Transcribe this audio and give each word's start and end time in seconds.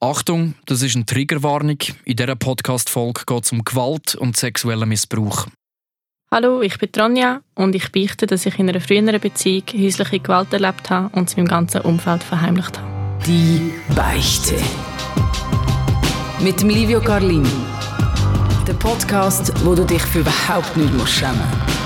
Achtung, 0.00 0.54
das 0.66 0.82
ist 0.82 0.94
eine 0.94 1.06
Triggerwarnung. 1.06 1.78
In 2.04 2.14
dieser 2.16 2.36
Podcast-Folge 2.36 3.22
geht 3.26 3.44
es 3.44 3.50
um 3.50 3.64
Gewalt 3.64 4.14
und 4.14 4.36
sexuellen 4.36 4.88
Missbrauch. 4.88 5.48
Hallo, 6.30 6.62
ich 6.62 6.78
bin 6.78 6.92
Tronja 6.92 7.40
und 7.56 7.74
ich 7.74 7.90
beichte, 7.90 8.28
dass 8.28 8.46
ich 8.46 8.60
in 8.60 8.68
einer 8.68 8.80
früheren 8.80 9.20
Beziehung 9.20 9.64
häusliche 9.74 10.20
Gewalt 10.20 10.52
erlebt 10.52 10.88
habe 10.90 11.08
und 11.16 11.28
sie 11.28 11.36
meinem 11.36 11.48
ganzen 11.48 11.80
Umfeld 11.80 12.22
verheimlicht 12.22 12.78
habe. 12.78 12.88
Die 13.26 13.72
Beichte. 13.96 14.54
Mit 16.40 16.60
dem 16.60 16.68
Livio 16.68 17.00
Carlin. 17.00 17.46
Der 18.68 18.74
Podcast, 18.74 19.52
wo 19.64 19.74
du 19.74 19.84
dich 19.84 20.02
für 20.02 20.20
überhaupt 20.20 20.76
nicht 20.76 21.08
schämen 21.08 21.38
musst. 21.38 21.77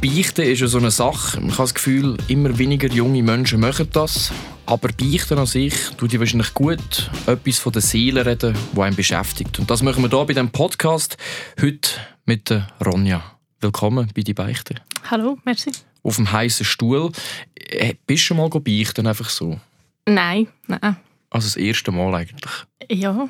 Beichten 0.00 0.42
ist 0.42 0.60
ja 0.60 0.66
so 0.66 0.78
eine 0.78 0.90
Sache. 0.90 1.38
Ich 1.38 1.52
habe 1.52 1.62
das 1.62 1.74
Gefühl, 1.74 2.18
immer 2.28 2.58
weniger 2.58 2.88
junge 2.88 3.22
Menschen 3.22 3.60
machen 3.60 3.88
das. 3.92 4.30
Aber 4.66 4.88
Beichten 4.88 5.38
an 5.38 5.46
sich 5.46 5.74
tut 5.96 6.12
dir 6.12 6.20
wahrscheinlich 6.20 6.52
gut 6.52 7.10
etwas 7.26 7.58
von 7.58 7.72
der 7.72 7.80
Seele 7.82 8.26
reden, 8.26 8.54
die 8.74 8.80
einen 8.80 8.94
beschäftigt. 8.94 9.58
Und 9.58 9.70
das 9.70 9.82
machen 9.82 10.02
wir 10.02 10.10
hier 10.10 10.24
bei 10.26 10.34
diesem 10.34 10.50
Podcast 10.50 11.16
heute 11.60 11.90
mit 12.26 12.50
der 12.50 12.68
Ronja. 12.84 13.22
Willkommen 13.60 14.10
bei 14.14 14.20
«Die 14.20 14.34
Beichte». 14.34 14.74
Hallo, 15.10 15.38
merci. 15.44 15.72
Auf 16.02 16.16
dem 16.16 16.30
heißen 16.30 16.66
Stuhl. 16.66 17.10
Äh, 17.54 17.94
bist 18.06 18.24
du 18.24 18.26
schon 18.26 18.36
mal 18.36 18.50
beichten, 18.50 19.06
einfach 19.06 19.30
so? 19.30 19.58
Nein, 20.06 20.48
nein. 20.66 20.96
Also 21.30 21.46
das 21.46 21.56
erste 21.56 21.90
Mal 21.90 22.14
eigentlich? 22.14 22.52
Ja. 22.90 23.28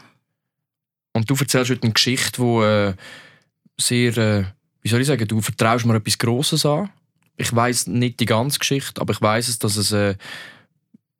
Und 1.13 1.31
du 1.31 1.35
erzählst 1.35 1.71
heute 1.71 1.85
eine 1.85 1.93
Geschichte, 1.93 2.43
die 2.43 2.65
äh, 2.65 2.95
sehr... 3.79 4.17
Äh, 4.17 4.45
wie 4.87 4.91
soll 4.91 5.01
ich 5.01 5.09
sagen, 5.09 5.27
du 5.27 5.41
vertraust 5.41 5.85
mir 5.85 5.97
etwas 5.97 6.17
Grosses 6.17 6.65
an. 6.65 6.91
Ich 7.37 7.53
weiß 7.53 7.89
nicht 7.89 8.21
die 8.21 8.25
ganze 8.25 8.61
Geschichte, 8.61 9.01
aber 9.01 9.13
ich 9.13 9.21
weiß 9.21 9.49
es, 9.49 9.59
dass 9.59 9.77
es, 9.77 9.91
äh, 9.91 10.15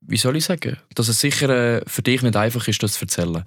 wie 0.03 0.17
soll 0.17 0.37
ich 0.37 0.45
sagen, 0.45 0.77
dass 0.95 1.09
es 1.09 1.19
sicher 1.19 1.49
äh, 1.49 1.83
für 1.85 2.03
dich 2.03 2.23
nicht 2.23 2.37
einfach 2.37 2.69
ist, 2.69 2.81
das 2.85 2.93
zu 2.93 3.07
erzählen. 3.07 3.43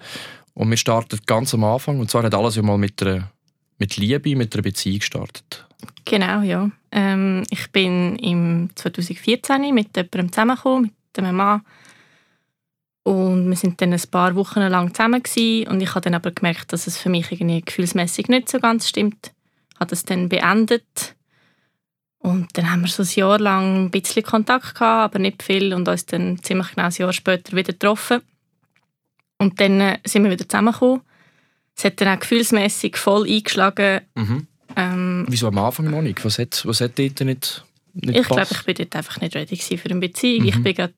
Und 0.55 0.69
wir 0.69 0.75
starten 0.75 1.21
ganz 1.25 1.53
am 1.53 1.63
Anfang. 1.63 2.01
Und 2.01 2.11
zwar 2.11 2.23
hat 2.23 2.35
alles 2.35 2.57
ja 2.57 2.61
mal 2.61 2.77
mit, 2.77 3.01
einer, 3.01 3.31
mit 3.77 3.95
Liebe, 3.95 4.35
mit 4.35 4.53
einer 4.53 4.61
Beziehung 4.61 4.99
gestartet. 4.99 5.65
Genau, 6.03 6.41
ja. 6.41 6.69
Ähm, 6.91 7.43
ich 7.49 7.71
bin 7.71 8.17
im 8.17 8.71
2014 8.75 9.73
mit 9.73 9.95
jemandem 9.95 10.33
zusammengekommen, 10.33 10.81
mit 10.81 11.23
einem 11.23 11.37
Mann. 11.37 11.61
Und 13.03 13.47
wir 13.47 13.55
sind 13.55 13.79
dann 13.79 13.93
ein 13.93 14.03
paar 14.11 14.35
Wochen 14.35 14.59
lang 14.59 14.93
zusammen 14.93 15.23
gewesen. 15.23 15.69
und 15.69 15.79
ich 15.79 15.95
habe 15.95 16.01
dann 16.01 16.15
aber 16.15 16.31
gemerkt, 16.31 16.73
dass 16.73 16.87
es 16.87 16.97
für 16.97 17.07
mich 17.07 17.31
irgendwie 17.31 17.61
gefühlsmäßig 17.61 18.27
nicht 18.27 18.49
so 18.49 18.59
ganz 18.59 18.89
stimmt 18.89 19.31
habe 19.79 19.89
das 19.89 20.03
dann 20.03 20.29
beendet. 20.29 21.15
Und 22.19 22.49
dann 22.57 22.69
haben 22.69 22.81
wir 22.81 22.89
so 22.89 23.03
ein 23.03 23.09
Jahr 23.15 23.39
lang 23.39 23.85
ein 23.85 23.91
bisschen 23.91 24.23
Kontakt 24.23 24.75
gehabt, 24.75 25.15
aber 25.15 25.19
nicht 25.19 25.41
viel 25.41 25.73
und 25.73 25.87
uns 25.87 26.05
dann 26.05 26.37
ziemlich 26.43 26.71
genau 26.71 26.87
ein 26.87 26.93
Jahr 26.93 27.13
später 27.13 27.55
wieder 27.55 27.71
getroffen. 27.71 28.21
Und 29.37 29.61
dann 29.61 29.79
äh, 29.79 29.99
sind 30.05 30.23
wir 30.25 30.31
wieder 30.31 30.47
zusammengekommen. 30.47 31.01
Es 31.75 31.85
hat 31.85 32.01
dann 32.01 32.09
auch 32.09 32.19
gefühlsmässig 32.19 32.97
voll 32.97 33.25
eingeschlagen. 33.25 34.01
Mhm. 34.15 34.47
Ähm, 34.75 35.25
Wieso 35.29 35.47
am 35.47 35.57
Anfang 35.59 35.89
noch 35.89 36.01
nicht? 36.01 36.23
Was 36.25 36.37
hat, 36.37 36.65
was 36.65 36.81
hat 36.81 36.99
dort 36.99 37.21
nicht, 37.21 37.63
nicht 37.93 38.17
Ich 38.17 38.27
glaube, 38.27 38.47
ich 38.51 38.67
war 38.67 38.73
dort 38.73 38.95
einfach 38.97 39.21
nicht 39.21 39.35
ready 39.35 39.55
für 39.55 39.89
eine 39.89 39.99
Beziehung. 40.01 40.43
Mhm. 40.43 40.49
Ich 40.49 40.61
bin 40.61 40.75
gerade 40.75 40.93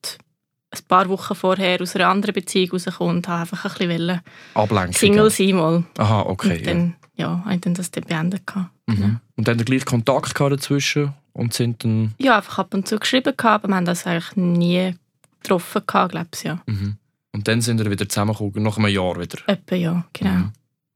ein 0.72 0.84
paar 0.88 1.08
Wochen 1.08 1.34
vorher 1.34 1.80
aus 1.80 1.94
einer 1.94 2.08
anderen 2.08 2.34
Beziehung 2.34 2.70
rausgekommen 2.72 3.16
und 3.16 3.28
habe 3.28 3.42
einfach 3.42 3.78
ein 3.78 3.88
bisschen 3.88 4.20
Ablenkung. 4.54 4.94
Single 4.94 5.30
sein 5.30 5.56
mal. 5.56 5.84
Aha, 5.98 6.20
okay. 6.22 6.58
Und 6.58 6.66
dann, 6.66 6.94
ja, 7.16 7.42
haben 7.44 7.60
dann 7.60 7.74
das 7.74 7.90
dann 7.90 8.04
beendet. 8.04 8.42
Mhm. 8.86 9.02
Ja. 9.02 9.20
Und 9.36 9.48
dann 9.48 9.58
gleich 9.58 9.84
Kontakt 9.84 10.40
dazwischen 10.40 11.12
und 11.34 11.52
sind 11.52 11.84
dann... 11.84 12.14
Ja, 12.18 12.36
einfach 12.38 12.58
ab 12.58 12.74
und 12.74 12.88
zu 12.88 12.98
geschrieben, 12.98 13.34
aber 13.38 13.68
wir 13.68 13.76
haben 13.76 13.84
das 13.84 14.06
eigentlich 14.06 14.36
nie 14.36 14.94
getroffen, 15.42 15.82
glaube 15.86 16.28
ich, 16.34 16.42
ja. 16.44 16.62
Mhm. 16.66 16.96
Und 17.32 17.48
dann 17.48 17.60
sind 17.60 17.78
wir 17.78 17.90
wieder 17.90 18.08
zusammengekommen, 18.08 18.62
nach 18.62 18.78
einem 18.78 18.88
Jahr 18.88 19.18
wieder? 19.18 19.38
Etwa, 19.46 19.74
ja, 19.74 20.04
genau. 20.12 20.30
Mhm. 20.30 20.52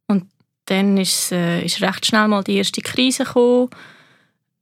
Und 0.07 0.27
dann 0.67 0.97
ist, 0.97 1.33
äh, 1.33 1.63
ist 1.63 1.81
recht 1.81 2.07
schnell 2.07 2.29
mal 2.29 2.45
die 2.45 2.57
erste 2.57 2.81
Krise 2.81 3.25
gekommen. 3.25 3.71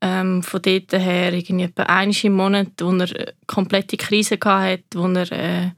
Ähm, 0.01 0.43
von 0.43 0.61
dort 0.61 0.93
her 0.93 1.33
irgendwie 1.33 1.65
etwa 1.65 1.85
einmal 1.85 2.17
im 2.23 2.33
Monat, 2.35 2.69
wo 2.81 2.91
er 2.91 3.03
eine 3.05 3.35
komplette 3.47 3.97
Krise 3.97 4.39
hatte, 4.45 4.83
wo 4.95 5.07
er 5.07 5.33
äh, 5.33 5.71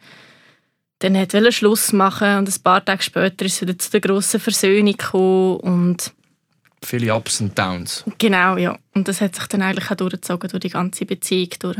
dann 0.98 1.16
hat 1.16 1.54
Schluss 1.54 1.92
machen 1.92 2.38
und 2.38 2.48
ein 2.48 2.62
paar 2.62 2.84
Tage 2.84 3.02
später 3.02 3.44
ist 3.44 3.56
es 3.56 3.62
wieder 3.62 3.78
zu 3.78 3.90
der 3.90 4.00
grossen 4.00 4.40
Versöhnung 4.40 4.96
gekommen 4.96 5.60
und 5.60 6.12
viele 6.82 7.14
Ups 7.14 7.40
und 7.40 7.58
Downs. 7.58 8.04
Genau, 8.18 8.56
ja. 8.56 8.78
Und 8.94 9.08
das 9.08 9.20
hat 9.20 9.34
sich 9.34 9.46
dann 9.46 9.62
eigentlich 9.62 9.90
auch 9.90 9.96
durchgezogen 9.96 10.48
durch 10.48 10.62
die 10.62 10.70
ganze 10.70 11.04
Beziehung 11.04 11.50
durch. 11.58 11.78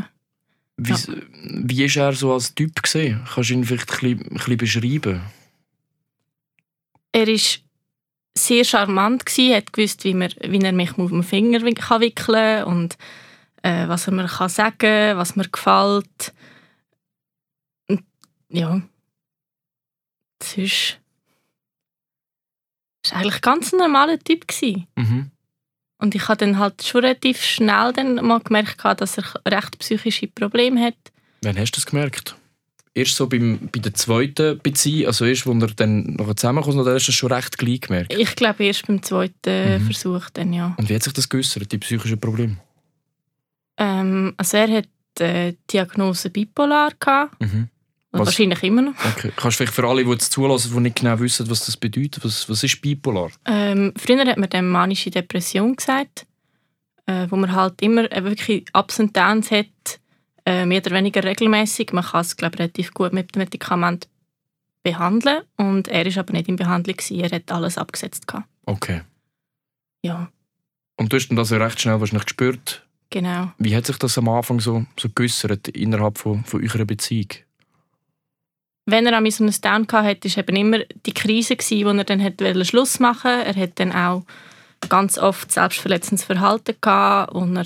Wie, 0.76 0.91
ja. 0.91 0.98
wie 1.42 1.84
ist 1.84 1.97
er 1.97 2.12
so 2.12 2.34
als 2.34 2.54
Typ 2.54 2.82
gesehen? 2.82 3.26
Kannst 3.32 3.50
du 3.50 3.54
ihn 3.54 3.64
vielleicht 3.64 3.91
ein 3.91 4.16
bisschen, 4.16 4.30
ein 4.30 4.34
bisschen 4.34 4.56
beschreiben? 4.58 5.22
Er 7.12 7.26
war 7.26 7.41
sehr 8.36 8.64
charmant 8.64 9.26
gewesen, 9.26 9.54
hat 9.54 9.72
gewusst, 9.72 10.04
wie, 10.04 10.14
man, 10.14 10.30
wie 10.41 10.60
er 10.60 10.72
mich 10.72 10.98
auf 10.98 11.10
den 11.10 11.22
Finger 11.22 11.60
kann 11.72 12.00
wickeln 12.00 12.64
kann 12.64 12.64
und 12.64 12.98
äh, 13.62 13.88
was 13.88 14.06
er 14.06 14.12
mir 14.12 14.26
kann 14.26 14.48
sagen, 14.48 15.16
was 15.16 15.36
mir 15.36 15.48
gefällt. 15.48 16.32
Und, 17.88 18.04
ja, 18.48 18.80
sonst 20.42 20.98
war 23.10 23.19
eigentlich 23.19 23.41
ganz 23.41 23.72
ein 23.72 23.78
normaler 23.78 24.19
Typ. 24.19 24.44
Mhm. 24.97 25.30
Und 25.98 26.14
ich 26.14 26.28
habe 26.28 26.36
dann 26.36 26.58
halt 26.58 26.82
schon 26.82 27.03
relativ 27.03 27.42
schnell 27.42 27.92
dann 27.92 28.16
mal 28.16 28.41
gemerkt, 28.41 28.84
dass 28.84 29.18
er 29.18 29.24
recht 29.47 29.78
psychische 29.78 30.26
Probleme 30.26 30.80
hat. 30.80 30.97
Wann 31.42 31.58
hast 31.58 31.72
du 31.72 31.80
das 31.80 31.86
gemerkt? 31.86 32.36
Erst 32.97 33.17
so 33.17 33.27
beim, 33.27 33.69
bei 33.71 33.81
der 33.81 33.93
zweiten 33.93 34.59
Beziehung, 34.62 35.09
also 35.09 35.27
erst, 35.27 35.47
als 35.47 35.62
er 35.62 35.69
dann 35.77 36.15
noch 36.15 36.33
zusammenkommt, 36.33 36.77
oder 36.77 36.93
du 36.93 36.95
das 36.95 37.05
schon 37.05 37.31
recht 37.31 37.59
gleich 37.59 37.83
gemerkt? 37.83 38.11
Ich 38.11 38.34
glaube 38.34 38.65
erst 38.65 38.87
beim 38.87 39.03
zweiten 39.03 39.83
mhm. 39.83 39.84
Versuch 39.84 40.31
dann, 40.31 40.55
ja. 40.55 40.75
Und 40.79 40.89
wie 40.89 40.95
hat 40.95 41.03
sich 41.03 41.12
das 41.12 41.29
geäußert, 41.29 41.71
die 41.71 41.77
psychischen 41.77 42.19
Probleme? 42.19 42.57
Ähm, 43.77 44.33
also 44.39 44.57
er 44.57 44.79
hat 44.79 44.89
äh, 45.21 45.53
die 45.53 45.59
Diagnose 45.73 46.31
bipolar 46.31 46.93
gehabt. 46.99 47.39
Mhm. 47.39 47.69
Was? 48.12 48.29
Wahrscheinlich 48.29 48.62
immer 48.62 48.81
noch. 48.81 48.95
Okay. 49.15 49.31
Kannst 49.37 49.57
du 49.57 49.65
vielleicht 49.65 49.75
für 49.75 49.87
alle, 49.87 50.03
die 50.03 50.11
jetzt 50.11 50.33
zulassen, 50.33 50.73
die 50.73 50.81
nicht 50.81 50.97
genau 50.97 51.21
wissen, 51.21 51.51
was 51.51 51.67
das 51.67 51.77
bedeutet, 51.77 52.25
was, 52.25 52.49
was 52.49 52.63
ist 52.63 52.81
bipolar? 52.81 53.31
Ähm, 53.45 53.93
früher 53.99 54.25
hat 54.25 54.39
man 54.39 54.49
dann 54.49 54.71
manische 54.71 55.11
Depression 55.11 55.77
gesagt, 55.77 56.25
äh, 57.05 57.27
wo 57.28 57.37
man 57.37 57.53
halt 57.53 57.83
immer 57.83 58.11
äh, 58.11 58.25
wirklich 58.25 58.65
Ups 58.73 59.01
und 59.01 59.15
Downs 59.15 59.51
hat, 59.51 59.67
äh, 60.47 60.65
mehr 60.65 60.81
oder 60.81 60.93
weniger 60.93 61.23
regelmäßig. 61.23 61.93
Man 61.93 62.05
kann 62.05 62.23
es, 62.23 62.37
glaube 62.37 62.59
relativ 62.59 62.95
gut 62.95 63.12
mit 63.12 63.34
dem 63.34 63.41
Medikament 63.41 64.09
behandeln 64.83 65.43
und 65.57 65.89
er 65.89 66.07
ist 66.07 66.17
aber 66.17 66.33
nicht 66.33 66.49
in 66.49 66.57
Behandlung 66.57 66.97
gewesen. 66.97 67.21
Er 67.21 67.31
hat 67.31 67.51
alles 67.53 67.77
abgesetzt 67.77 68.27
gehabt. 68.27 68.49
Okay. 68.65 69.03
Ja. 70.03 70.31
Und 70.97 71.12
du 71.12 71.17
hast 71.17 71.29
das 71.29 71.51
ja 71.51 71.59
recht 71.59 71.81
schnell 71.81 72.01
wahrscheinlich 72.01 72.27
gespürt. 72.27 72.87
Genau. 73.11 73.53
Wie 73.59 73.77
hat 73.77 73.87
sich 73.87 73.99
das 73.99 74.17
am 74.19 74.29
Anfang 74.29 74.61
so, 74.61 74.87
so 74.99 75.09
geäußert 75.15 75.69
innerhalb 75.69 76.19
von, 76.19 76.45
von 76.45 76.63
eurer 76.63 76.84
Beziehung? 76.84 77.28
wenn 78.87 79.07
er 79.07 79.17
an 79.17 79.31
so 79.31 79.45
einen 79.45 79.55
Down 79.61 79.87
hatte, 79.93 80.31
war 80.31 80.39
eben 80.39 80.57
immer 80.57 80.78
die 81.05 81.13
Krise, 81.13 81.57
wo 81.57 81.89
er 81.91 82.05
dann 82.05 82.65
Schluss 82.65 83.01
machen 83.01 83.31
wollte. 83.31 83.47
Er 83.47 83.63
hat 83.63 83.81
dann 83.81 83.93
auch 83.93 84.25
ganz 84.89 85.19
oft 85.19 85.51
selbstverletzendes 85.51 86.25
Verhalten 86.25 86.77
gehabt, 86.81 87.34
wo 87.34 87.41
er 87.41 87.65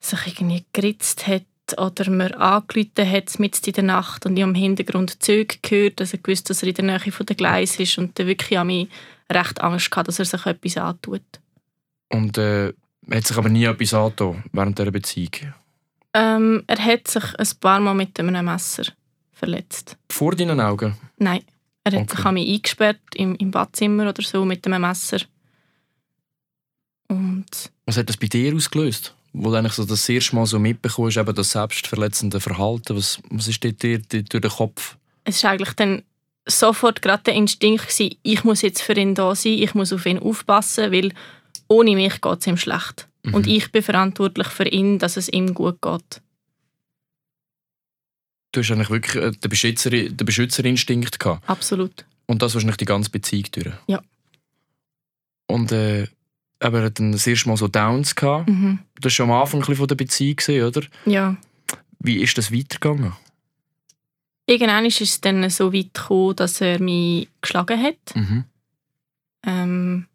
sich 0.00 0.26
irgendwie 0.26 0.64
geritzt 0.74 1.26
hat 1.26 1.44
oder 1.78 2.10
mir 2.10 2.38
angerufen 2.38 3.10
hat 3.10 3.38
mitten 3.38 3.66
in 3.66 3.72
der 3.72 3.84
Nacht 3.84 4.26
und 4.26 4.36
ich 4.36 4.44
am 4.44 4.54
Hintergrund 4.54 5.22
Züge 5.22 5.56
gehört, 5.62 6.00
dass 6.00 6.12
er 6.12 6.18
gewusst, 6.18 6.50
dass 6.50 6.62
er 6.62 6.68
in 6.68 6.74
der 6.74 6.84
Nähe 6.84 7.12
von 7.12 7.26
der 7.26 7.36
Gleis 7.36 7.78
ist 7.80 7.98
und 7.98 8.18
dann 8.18 8.26
wirklich 8.26 8.58
an 8.58 8.66
mich 8.66 8.88
recht 9.32 9.60
Angst 9.60 9.90
gehabt, 9.90 10.08
dass 10.08 10.18
er 10.18 10.24
sich 10.26 10.44
etwas 10.46 10.76
antut. 10.76 11.22
Und 12.10 12.38
äh, 12.38 12.72
hat 13.10 13.26
sich 13.26 13.36
aber 13.36 13.48
nie 13.48 13.64
etwas 13.64 13.94
angetan 13.94 14.44
während 14.52 14.78
dieser 14.78 14.90
Beziehung? 14.90 15.54
Ähm, 16.12 16.62
er 16.66 16.84
hat 16.84 17.08
sich 17.08 17.24
ein 17.34 17.48
paar 17.60 17.80
Mal 17.80 17.94
mit 17.94 18.18
einem 18.20 18.44
Messer 18.44 18.84
verletzt. 19.32 19.96
Vor 20.10 20.34
deinen 20.36 20.60
Augen? 20.60 20.96
Nein. 21.18 21.42
Er 21.82 21.92
hat 21.92 22.02
okay. 22.02 22.16
sich 22.16 22.24
an 22.24 22.34
mich 22.34 22.48
eingesperrt 22.48 23.00
im, 23.14 23.34
im 23.36 23.50
Badzimmer 23.50 24.08
oder 24.08 24.22
so 24.22 24.44
mit 24.44 24.66
einem 24.66 24.82
Messer. 24.82 25.18
Und 27.08 27.70
Was 27.84 27.96
hat 27.96 28.08
das 28.08 28.16
bei 28.16 28.26
dir 28.26 28.54
ausgelöst? 28.54 29.14
Wo 29.34 29.50
du 29.50 29.56
eigentlich 29.56 29.74
so 29.74 29.84
das 29.84 30.08
erste 30.08 30.36
Mal 30.36 30.46
so 30.46 30.58
mitbekommst, 30.58 31.16
eben 31.16 31.34
das 31.34 31.50
selbstverletzende 31.50 32.40
Verhalten. 32.40 32.96
Was, 32.96 33.18
was 33.30 33.48
ist 33.48 33.62
dir, 33.62 33.72
dir 33.72 33.98
durch 33.98 34.28
den 34.28 34.50
Kopf? 34.50 34.96
Es 35.24 35.42
war 35.42 35.50
eigentlich 35.50 35.74
dann 35.74 36.02
sofort 36.46 37.02
gerade 37.02 37.24
der 37.24 37.34
Instinkt, 37.34 37.88
gewesen, 37.88 38.16
ich 38.22 38.44
muss 38.44 38.62
jetzt 38.62 38.82
für 38.82 38.94
ihn 38.94 39.14
da 39.14 39.34
sein, 39.34 39.52
ich 39.52 39.74
muss 39.74 39.92
auf 39.92 40.06
ihn 40.06 40.18
aufpassen, 40.18 40.92
weil 40.92 41.12
ohne 41.68 41.94
mich 41.94 42.20
geht 42.20 42.40
es 42.40 42.46
ihm 42.46 42.56
schlecht. 42.56 43.08
Mhm. 43.24 43.34
Und 43.34 43.46
ich 43.46 43.70
bin 43.72 43.82
verantwortlich 43.82 44.48
für 44.48 44.68
ihn, 44.68 44.98
dass 44.98 45.16
es 45.16 45.28
ihm 45.28 45.52
gut 45.52 45.82
geht 45.82 46.22
du 48.54 48.60
hast 48.60 48.70
eigentlich 48.70 48.90
wirklich 48.90 49.22
äh, 49.22 49.30
den, 49.32 49.48
Beschützer, 49.48 49.90
den 49.90 50.16
Beschützerinstinkt 50.16 51.18
gehabt. 51.18 51.48
Absolut. 51.48 52.04
Und 52.26 52.42
das 52.42 52.54
wahrscheinlich 52.54 52.76
die 52.76 52.84
ganze 52.84 53.10
Beziehung 53.10 53.46
durch. 53.52 53.74
Ja. 53.86 54.02
Und 55.46 55.72
äh, 55.72 56.06
aber 56.64 56.78
er 56.78 56.84
hat 56.86 56.98
dann 56.98 57.12
das 57.12 57.26
erste 57.26 57.48
Mal 57.48 57.56
so 57.56 57.68
Downs 57.68 58.14
gehabt. 58.14 58.48
Mhm. 58.48 58.78
Das 58.96 59.04
war 59.04 59.10
schon 59.10 59.30
am 59.30 59.40
Anfang 59.40 59.62
von 59.62 59.86
der 59.86 59.94
Beziehung, 59.94 60.38
oder? 60.66 60.82
Ja. 61.04 61.36
Wie 61.98 62.22
ist 62.22 62.38
das 62.38 62.52
weitergegangen? 62.52 63.12
Irgendwann 64.46 64.86
ist 64.86 65.00
es 65.00 65.20
dann 65.20 65.48
so 65.50 65.72
weit 65.72 65.94
gekommen, 65.94 66.36
dass 66.36 66.60
er 66.60 66.78
mich 66.80 67.28
geschlagen 67.40 67.82
hat. 67.82 68.14
Mhm. 68.14 68.44
Ähm, 69.46 70.06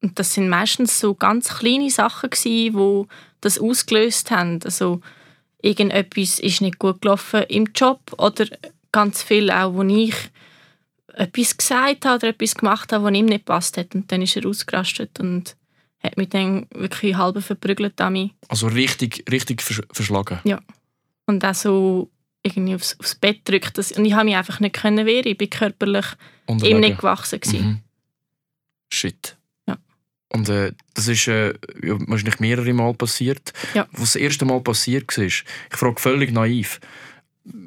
und 0.00 0.18
das 0.18 0.34
sind 0.34 0.48
meistens 0.48 1.00
so 1.00 1.14
ganz 1.14 1.58
kleine 1.58 1.90
Sachen 1.90 2.30
wo 2.72 3.08
das 3.40 3.58
ausgelöst 3.58 4.30
haben. 4.30 4.60
Also 4.64 5.00
irgendetwas 5.60 6.38
ist 6.38 6.60
nicht 6.60 6.78
gut 6.78 7.00
gelaufen 7.00 7.42
im 7.48 7.66
Job 7.74 8.00
oder 8.16 8.46
ganz 8.92 9.22
viel 9.22 9.50
auch, 9.50 9.74
wo 9.74 9.82
ich 9.82 10.14
etwas 11.14 11.56
gesagt 11.56 12.04
habe 12.04 12.16
oder 12.16 12.28
etwas 12.28 12.54
gemacht 12.54 12.92
habe, 12.92 13.04
was 13.04 13.14
ihm 13.14 13.26
nicht 13.26 13.44
passt 13.44 13.76
hat. 13.76 13.94
Und 13.94 14.10
dann 14.12 14.22
ist 14.22 14.36
er 14.36 14.46
ausgerastet 14.46 15.18
und 15.18 15.56
hat 16.02 16.16
mich 16.16 16.28
dann 16.28 16.66
wirklich 16.72 17.16
halb 17.16 17.42
verprügelt 17.42 18.00
mich. 18.10 18.32
Also 18.48 18.68
richtig, 18.68 19.24
richtig 19.30 19.62
versch 19.62 19.82
verschlagen. 19.92 20.38
Und 21.26 21.44
auch 21.44 21.54
so 21.54 22.10
irgendwie 22.42 22.74
aufs, 22.74 22.98
aufs 22.98 23.14
Bett 23.14 23.40
drückt. 23.48 23.78
Und 23.78 24.04
ich 24.04 24.12
habe 24.12 24.24
mich 24.24 24.36
einfach 24.36 24.60
nicht 24.60 24.76
können 24.76 25.06
wehren. 25.06 25.26
Ich 25.26 25.38
bin 25.38 25.50
körperlich 25.50 26.06
ihm 26.46 26.54
Unterlegen. 26.54 26.80
nicht 26.80 26.98
gewachsen. 26.98 27.40
Mhm. 27.52 27.80
Shit. 28.90 29.36
Ja. 29.66 29.76
Und 30.32 30.48
äh, 30.48 30.72
das 30.94 31.08
ist 31.08 31.28
äh, 31.28 31.54
ja, 31.82 31.98
wahrscheinlich 32.06 32.40
mehrere 32.40 32.72
Mal 32.72 32.94
passiert. 32.94 33.52
Ja. 33.74 33.86
Was 33.92 34.12
das 34.12 34.16
erste 34.16 34.44
Mal 34.44 34.60
passiert 34.60 35.16
war, 35.16 35.24
ich 35.24 35.44
frage 35.70 36.00
völlig 36.00 36.32
naiv. 36.32 36.80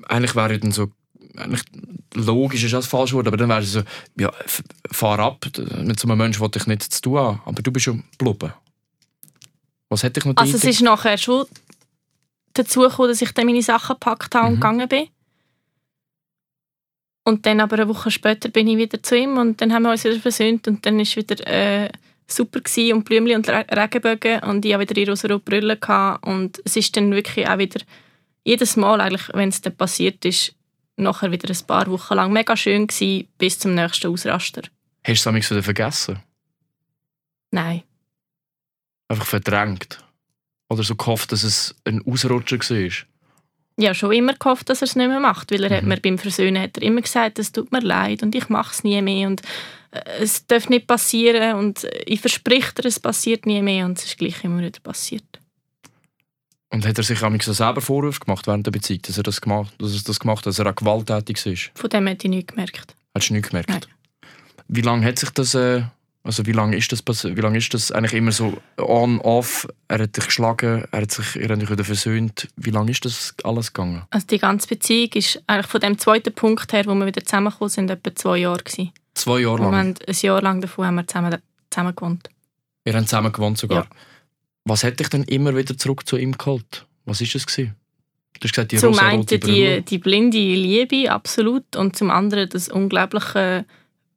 Eigentlich 0.08 0.36
wäre 0.36 0.58
dann 0.58 0.72
so, 0.72 0.92
eigentlich 1.38 1.64
logisch 2.14 2.64
ist 2.64 2.74
das 2.74 2.88
falsch 2.88 3.14
Wort, 3.14 3.28
aber 3.28 3.38
dann 3.38 3.50
wäre 3.50 3.62
es 3.62 3.72
so, 3.72 3.82
ja, 4.20 4.32
fahr 4.92 5.20
ab, 5.20 5.46
mit 5.84 6.00
so 6.00 6.08
einem 6.08 6.18
Menschen 6.18 6.40
wollte 6.42 6.60
ich 6.60 6.68
nichts 6.68 6.90
zu 6.90 7.02
tun 7.02 7.18
haben, 7.18 7.42
aber 7.46 7.62
du 7.62 7.72
bist 7.72 7.86
schon 7.86 8.04
blubben. 8.18 8.54
Was 9.90 10.04
hätte 10.04 10.20
ich 10.20 10.26
noch 10.26 10.36
Also 10.38 10.56
es 10.58 10.64
ist 10.64 10.82
nachher 10.82 11.18
schon 11.18 11.46
dazu 12.54 12.82
gekommen, 12.82 13.10
dass 13.10 13.22
ich 13.22 13.32
dann 13.34 13.46
meine 13.46 13.62
Sachen 13.62 13.94
gepackt 13.94 14.36
habe 14.36 14.48
und 14.48 14.54
Mhm. 14.54 14.60
gegangen 14.60 14.88
bin. 14.90 15.08
Und 17.24 17.46
dann 17.46 17.60
aber 17.60 17.76
eine 17.78 17.88
Woche 17.88 18.10
später 18.10 18.50
bin 18.50 18.68
ich 18.68 18.78
wieder 18.78 19.02
zu 19.04 19.16
ihm 19.18 19.38
und 19.38 19.62
dann 19.62 19.72
haben 19.74 19.84
wir 19.84 19.92
uns 19.92 20.04
wieder 20.04 20.20
versöhnt 20.20 20.68
und 20.68 20.86
dann 20.86 21.00
ist 21.00 21.16
wieder 21.16 21.46
äh, 21.48 21.90
super 22.28 22.62
gewesen 22.62 22.94
und 22.98 23.04
Blümchen 23.06 23.36
und 23.38 23.48
Re- 23.50 23.66
Regenbögen 23.72 24.42
und 24.44 24.66
ich 24.66 24.74
hatte 24.74 24.82
wieder 24.82 24.94
die 24.96 25.04
rosa-rote 25.10 25.40
Brille 25.44 25.78
gehabt 25.78 26.26
und 26.26 26.60
es 26.66 26.76
ist 26.76 26.98
dann 26.98 27.12
wirklich 27.12 27.48
auch 27.48 27.60
wieder 27.60 27.80
jedes 28.44 28.76
Mal 28.76 29.00
eigentlich, 29.02 29.30
wenn 29.34 29.50
es 29.50 29.62
dann 29.62 29.76
passiert 29.76 30.26
ist, 30.26 30.56
nachher 30.98 31.32
wieder 31.32 31.50
ein 31.50 31.66
paar 31.68 31.88
Wochen 31.88 32.14
lang 32.16 32.32
mega 32.34 32.56
schön 32.56 32.88
gewesen, 32.88 33.28
bis 33.38 33.60
zum 33.60 33.76
nächsten 33.76 34.08
Ausraster. 34.08 34.62
Hast 35.06 35.26
du 35.26 35.30
es 35.32 35.50
wieder 35.52 35.64
vergessen? 35.64 36.20
Nein, 37.52 37.84
Einfach 39.12 39.26
verdrängt? 39.26 40.02
Oder 40.70 40.84
so 40.84 40.96
gehofft, 40.96 41.34
dass 41.34 41.44
es 41.44 41.76
ein 41.84 42.02
Ausrutscher 42.08 42.58
war? 42.60 42.90
habe 43.86 43.96
schon 43.96 44.14
immer 44.14 44.34
gehofft, 44.36 44.70
dass 44.70 44.82
er 44.82 44.86
es 44.86 44.96
nicht 44.96 45.10
mehr 45.10 45.20
macht, 45.20 45.52
weil 45.52 45.64
er 45.66 45.76
hat 45.76 45.84
Mhm. 45.84 45.90
mir 45.90 45.98
beim 46.00 46.18
Versöhnen 46.18 46.62
hat 46.62 46.78
er 46.78 46.84
immer 46.84 47.02
gesagt, 47.02 47.38
es 47.38 47.52
tut 47.52 47.74
mir 47.74 47.82
leid 47.82 48.24
und 48.24 48.34
ich 48.36 48.48
mache 48.48 48.72
es 48.72 48.86
nie 48.86 49.02
mehr 49.02 49.28
und 49.28 49.42
äh, 49.92 50.00
es 50.22 50.48
darf 50.48 50.70
nicht 50.70 50.88
passieren 50.88 51.58
und 51.58 51.84
äh, 51.84 52.04
ich 52.06 52.22
verspreche 52.22 52.74
dir, 52.76 52.86
es 52.88 53.02
passiert 53.02 53.46
nie 53.46 53.62
mehr 53.62 53.86
und 53.86 53.98
es 53.98 54.06
ist 54.06 54.18
gleich 54.18 54.42
immer 54.46 54.62
wieder 54.62 54.80
passiert. 54.80 55.41
Und 56.74 56.86
hat 56.88 56.98
er 56.98 57.04
sich 57.04 57.20
manchmal 57.22 57.42
so 57.42 57.54
selber 57.54 57.82
Vorwürfe 57.82 58.22
gemacht 58.22 58.48
während 58.48 58.66
der 58.66 58.72
Beziehung, 58.72 59.02
dass 59.04 59.18
er 59.18 59.24
das 59.24 59.42
gemacht, 59.42 59.74
dass 59.78 59.94
er 59.94 60.04
das 60.06 60.20
gemacht 60.20 60.40
hat, 60.40 60.46
dass 60.48 60.60
er 60.60 60.68
auch 60.68 60.76
gewalttätig 60.76 61.46
war? 61.46 61.56
Von 61.76 61.90
dem 61.90 62.08
hätte 62.08 62.28
ich 62.28 62.32
nichts 62.32 62.54
gemerkt. 62.54 62.96
Hast 63.14 63.30
du 63.30 63.34
nicht 63.34 63.50
gemerkt? 63.50 63.70
Nein. 63.70 63.82
Wie 64.70 64.82
lange 64.82 65.06
hat 65.06 65.20
sich 65.20 65.30
das, 65.32 65.54
äh, 65.54 65.84
also 66.24 66.46
wie 66.46 66.54
lange 66.54 66.78
ist 66.78 66.90
das 66.94 67.04
passi- 67.06 67.36
wie 67.36 67.42
lange 67.42 67.58
ist 67.58 67.74
das 67.74 67.92
eigentlich 67.92 68.14
immer 68.14 68.32
so 68.32 68.58
on, 68.78 69.20
off, 69.20 69.68
er 69.90 70.00
hat 70.04 70.16
dich 70.16 70.26
geschlagen, 70.28 70.86
er 70.92 71.02
hat 71.02 71.12
sich, 71.12 71.36
ihr 71.36 71.50
habt 71.50 71.62
euch 71.62 71.70
wieder 71.70 71.84
versöhnt, 71.84 72.48
wie 72.56 72.70
lange 72.70 72.92
ist 72.92 73.04
das 73.04 73.36
alles 73.44 73.74
gegangen? 73.74 74.04
Also 74.10 74.28
die 74.28 74.38
ganze 74.40 74.68
Beziehung 74.70 75.10
ist 75.16 75.44
eigentlich 75.48 75.68
von 75.68 75.82
dem 75.82 75.98
zweiten 75.98 76.34
Punkt 76.34 76.72
her, 76.72 76.86
wo 76.86 76.94
wir 76.96 77.06
wieder 77.06 77.26
zusammengekommen 77.26 77.70
sind, 77.70 77.90
etwa 77.92 78.16
zwei 78.16 78.38
Jahre 78.38 78.64
gewesen. 78.64 78.92
Zwei 79.14 79.40
Jahre 79.42 79.56
Und 79.56 79.62
wir 79.64 79.72
lang? 79.72 79.80
haben 79.88 79.96
ein 80.08 80.16
Jahr 80.22 80.42
lang 80.42 80.62
davon 80.62 80.86
haben 80.86 80.96
wir 80.96 81.06
zusammen, 81.08 81.38
zusammen 81.70 81.96
gewohnt. 81.98 82.30
Ihr 82.86 82.94
habt 82.94 83.10
zusammen 83.10 83.32
gewohnt 83.34 83.58
sogar. 83.58 83.84
Ja. 83.84 83.90
Was 84.66 84.84
hat 84.84 85.00
dich 85.00 85.10
denn 85.10 85.24
immer 85.24 85.56
wieder 85.56 85.78
zurück 85.78 86.08
zu 86.08 86.18
ihm 86.18 86.38
geholt? 86.38 86.86
Was 87.06 87.22
ist 87.22 87.36
es 87.36 87.46
gewesen? 87.46 87.76
Du 88.40 88.46
hast 88.46 88.54
gesagt, 88.54 88.72
die 88.72 88.78
zum 88.78 88.98
einen 88.98 89.26
die, 89.26 89.82
die 89.82 89.98
blinde 89.98 90.38
Liebe, 90.38 91.12
absolut, 91.12 91.76
und 91.76 91.96
zum 91.96 92.10
anderen 92.10 92.50
das 92.50 92.70
unglaubliche 92.70 93.66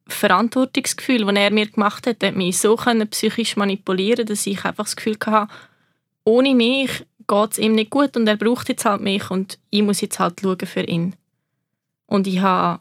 Verantwortungsgefühl, 0.06 1.24
das 1.24 1.34
er 1.36 1.50
mir 1.50 1.66
gemacht 1.66 2.06
hat. 2.06 2.22
Hat 2.22 2.36
mich 2.36 2.58
so 2.58 2.76
können 2.76 3.08
psychisch 3.08 3.56
manipulieren 3.56 4.26
dass 4.26 4.46
ich 4.46 4.64
einfach 4.64 4.84
das 4.84 4.96
Gefühl 4.96 5.16
hatte, 5.26 5.52
ohne 6.24 6.54
mich 6.54 6.90
geht 7.26 7.52
es 7.52 7.58
ihm 7.58 7.74
nicht 7.74 7.90
gut 7.90 8.16
und 8.16 8.26
er 8.26 8.36
braucht 8.36 8.68
jetzt 8.68 8.84
halt 8.84 9.00
mich 9.00 9.30
und 9.30 9.58
ich 9.70 9.82
muss 9.82 10.00
jetzt 10.00 10.18
halt 10.18 10.40
schauen 10.40 10.58
für 10.58 10.82
ihn. 10.84 11.16
Und 12.06 12.26
ich 12.26 12.40
habe 12.40 12.80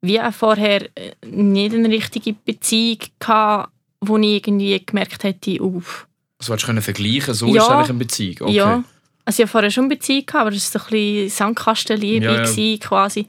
wie 0.00 0.20
auch 0.20 0.32
vorher 0.32 0.82
äh, 0.96 1.12
nicht 1.26 1.74
eine 1.74 1.88
richtige 1.88 2.34
Beziehung 2.34 2.98
gehabt, 3.18 3.72
wo 4.00 4.18
ich 4.18 4.34
irgendwie 4.34 4.84
gemerkt 4.84 5.24
hätte, 5.24 5.62
uff, 5.62 6.06
Das 6.44 6.50
wolltest 6.50 6.68
du 6.68 6.82
vergleichen, 6.82 7.32
so 7.32 7.46
Ja. 7.46 7.54
ist 7.54 7.62
es 7.62 7.68
eigentlich 7.70 7.88
eine 7.88 7.98
Beziehung. 7.98 8.36
Okay. 8.42 8.52
ja. 8.52 8.84
Also 9.24 9.42
ich 9.42 9.44
hatte 9.44 9.52
vorher 9.52 9.70
schon 9.70 9.84
eine 9.84 9.94
Beziehung, 9.96 10.26
gehabt, 10.26 10.40
aber 10.42 10.50
das 10.50 10.74
war 10.74 10.80
so 10.82 10.86
ein 10.86 10.90
bisschen 10.90 11.28
Sandkastenliebe 11.30 12.24
Ja, 12.26 12.44
ja. 12.44 12.76
quasi. 12.78 13.26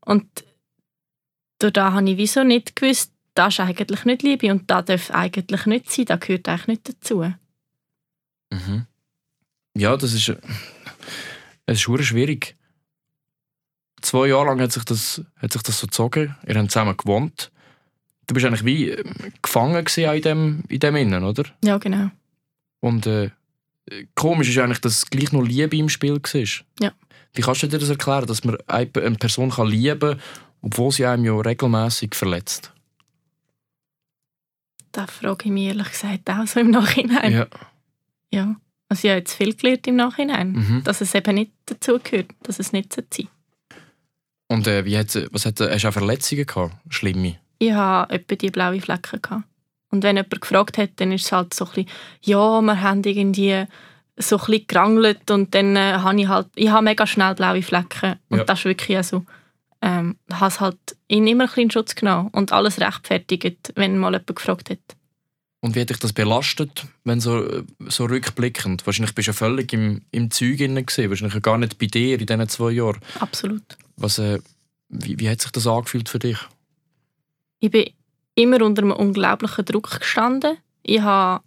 Und 0.00 0.24
da 1.58 1.92
habe 1.92 2.10
ich 2.10 2.16
wieso 2.16 2.42
nicht 2.42 2.74
gewusst, 2.74 3.12
das 3.34 3.54
ist 3.54 3.60
eigentlich 3.60 4.04
nicht 4.06 4.22
Liebe 4.22 4.50
und 4.50 4.70
das 4.70 4.86
darf 4.86 5.10
eigentlich 5.10 5.66
nicht 5.66 5.92
sein, 5.92 6.06
das 6.06 6.20
gehört 6.20 6.48
eigentlich 6.48 6.66
nicht 6.68 6.88
dazu. 6.88 7.30
Mhm. 8.50 8.86
Ja, 9.76 9.96
das 9.98 10.14
ist, 10.14 10.28
äh, 10.30 10.36
es 11.66 11.86
ist 11.86 12.06
schwierig. 12.06 12.56
Zwei 14.00 14.28
Jahre 14.28 14.46
lang 14.46 14.60
hat 14.62 14.72
sich 14.72 14.84
das, 14.84 15.22
hat 15.36 15.52
sich 15.52 15.62
das 15.62 15.80
so 15.80 15.86
gezogen. 15.86 16.34
Ihr 16.46 16.54
habt 16.54 16.70
zusammen 16.70 16.96
gewohnt. 16.96 17.50
Du 18.26 18.32
bist 18.32 18.46
eigentlich 18.46 18.64
wie 18.64 18.88
äh, 18.90 19.04
gefangen 19.42 19.84
in 19.96 20.22
dem, 20.22 20.64
in 20.68 20.80
dem 20.80 20.96
Innen, 20.96 21.24
oder? 21.24 21.44
Ja, 21.62 21.76
genau. 21.76 22.10
Und 22.84 23.06
äh, 23.06 23.30
komisch 24.14 24.50
ist 24.50 24.58
eigentlich, 24.58 24.80
dass 24.82 25.06
gleich 25.06 25.32
noch 25.32 25.40
Liebe 25.40 25.74
im 25.74 25.88
Spiel 25.88 26.16
war. 26.16 26.64
Ja. 26.80 26.92
Wie 27.32 27.40
kannst 27.40 27.62
du 27.62 27.66
dir 27.66 27.78
das 27.78 27.88
erklären, 27.88 28.26
dass 28.26 28.44
man 28.44 28.58
eine 28.66 28.86
Person 28.86 29.48
kann 29.50 29.68
lieben 29.68 29.98
kann, 29.98 30.20
obwohl 30.60 30.92
sie 30.92 31.06
einem 31.06 31.24
ja 31.24 31.32
regelmäßig 31.34 32.14
verletzt? 32.14 32.72
Da 34.92 35.06
frage 35.06 35.46
ich 35.46 35.50
mich 35.50 35.64
ehrlich 35.68 35.90
gesagt 35.90 36.28
auch 36.28 36.46
so 36.46 36.60
im 36.60 36.70
Nachhinein. 36.70 37.32
Ja. 37.32 37.46
Ja. 38.30 38.56
Also 38.90 39.08
ich 39.08 39.10
habe 39.10 39.20
jetzt 39.20 39.34
viel 39.34 39.54
gelernt 39.56 39.86
im 39.86 39.96
Nachhinein, 39.96 40.52
Mhm. 40.52 40.82
dass 40.84 41.00
es 41.00 41.14
eben 41.14 41.34
nicht 41.36 41.52
dazu 41.64 41.98
gehört, 41.98 42.32
dass 42.42 42.58
es 42.58 42.72
nicht 42.72 42.92
sein 42.92 43.06
sollte. 43.10 43.30
Und 44.48 44.66
äh, 44.66 44.84
wie 44.84 44.98
hat, 44.98 45.14
was 45.32 45.46
hat, 45.46 45.58
hast 45.58 45.84
du 45.84 45.88
auch 45.88 45.92
Verletzungen 45.92 46.44
gehabt? 46.44 46.74
Schlimme? 46.90 47.38
Ich 47.58 47.72
hatte 47.72 48.12
etwa 48.14 48.34
die 48.34 48.50
blaue 48.50 48.80
Flecken. 48.82 49.22
Gehabt. 49.22 49.44
Und 49.94 50.02
wenn 50.02 50.16
jemand 50.16 50.40
gefragt 50.40 50.76
hat, 50.76 50.90
dann 50.96 51.12
ist 51.12 51.26
es 51.26 51.32
halt 51.32 51.54
so 51.54 51.64
ein 51.66 51.70
bisschen, 51.72 51.90
ja, 52.22 52.60
wir 52.60 52.80
haben 52.80 53.04
irgendwie 53.04 53.64
so 54.16 54.36
ein 54.38 54.44
bisschen 54.46 54.66
gerangelt 54.66 55.30
und 55.30 55.54
dann 55.54 55.76
äh, 55.76 55.94
habe 55.98 56.20
ich 56.20 56.26
halt, 56.28 56.48
ich 56.56 56.68
habe 56.68 56.82
mega 56.84 57.06
schnell 57.06 57.34
blaue 57.36 57.62
Flecken. 57.62 58.16
Und 58.28 58.38
Ja. 58.38 58.44
das 58.44 58.58
ist 58.60 58.64
wirklich 58.64 59.00
so, 59.06 59.24
ähm, 59.82 60.16
ich 60.28 60.34
habe 60.40 60.48
es 60.48 60.60
halt 60.60 60.78
ihn 61.06 61.28
immer 61.28 61.44
ein 61.44 61.46
bisschen 61.48 61.62
in 61.64 61.70
Schutz 61.70 61.94
genommen 61.94 62.28
und 62.32 62.52
alles 62.52 62.80
rechtfertigt, 62.80 63.72
wenn 63.76 63.98
mal 63.98 64.12
jemand 64.12 64.34
gefragt 64.34 64.70
hat. 64.70 64.78
Und 65.60 65.76
wie 65.76 65.80
hat 65.80 65.90
dich 65.90 65.98
das 66.00 66.12
belastet, 66.12 66.84
wenn 67.04 67.20
so, 67.20 67.42
äh, 67.44 67.62
so 67.86 68.04
rückblickend? 68.06 68.84
Wahrscheinlich 68.84 69.14
bist 69.14 69.28
du 69.28 69.30
ja 69.30 69.34
völlig 69.34 69.72
im, 69.72 70.02
im 70.10 70.30
Zeug 70.32 70.58
gewesen, 70.58 71.08
wahrscheinlich 71.08 71.40
gar 71.42 71.56
nicht 71.58 71.78
bei 71.78 71.86
dir 71.86 72.18
in 72.20 72.26
diesen 72.26 72.48
zwei 72.48 72.72
Jahren. 72.72 72.98
Absolut. 73.20 73.62
Was, 73.96 74.18
äh, 74.18 74.40
wie, 74.88 75.18
wie 75.20 75.28
hat 75.30 75.40
sich 75.40 75.52
das 75.52 75.66
angefühlt 75.68 76.08
für 76.08 76.18
dich? 76.18 76.38
Ich 77.60 77.70
bin 77.70 77.90
immer 78.34 78.62
unter 78.62 78.82
einem 78.82 78.92
unglaublichen 78.92 79.64
Druck 79.64 80.00
gestanden. 80.00 80.58
Ich 80.82 81.00
habe 81.00 81.42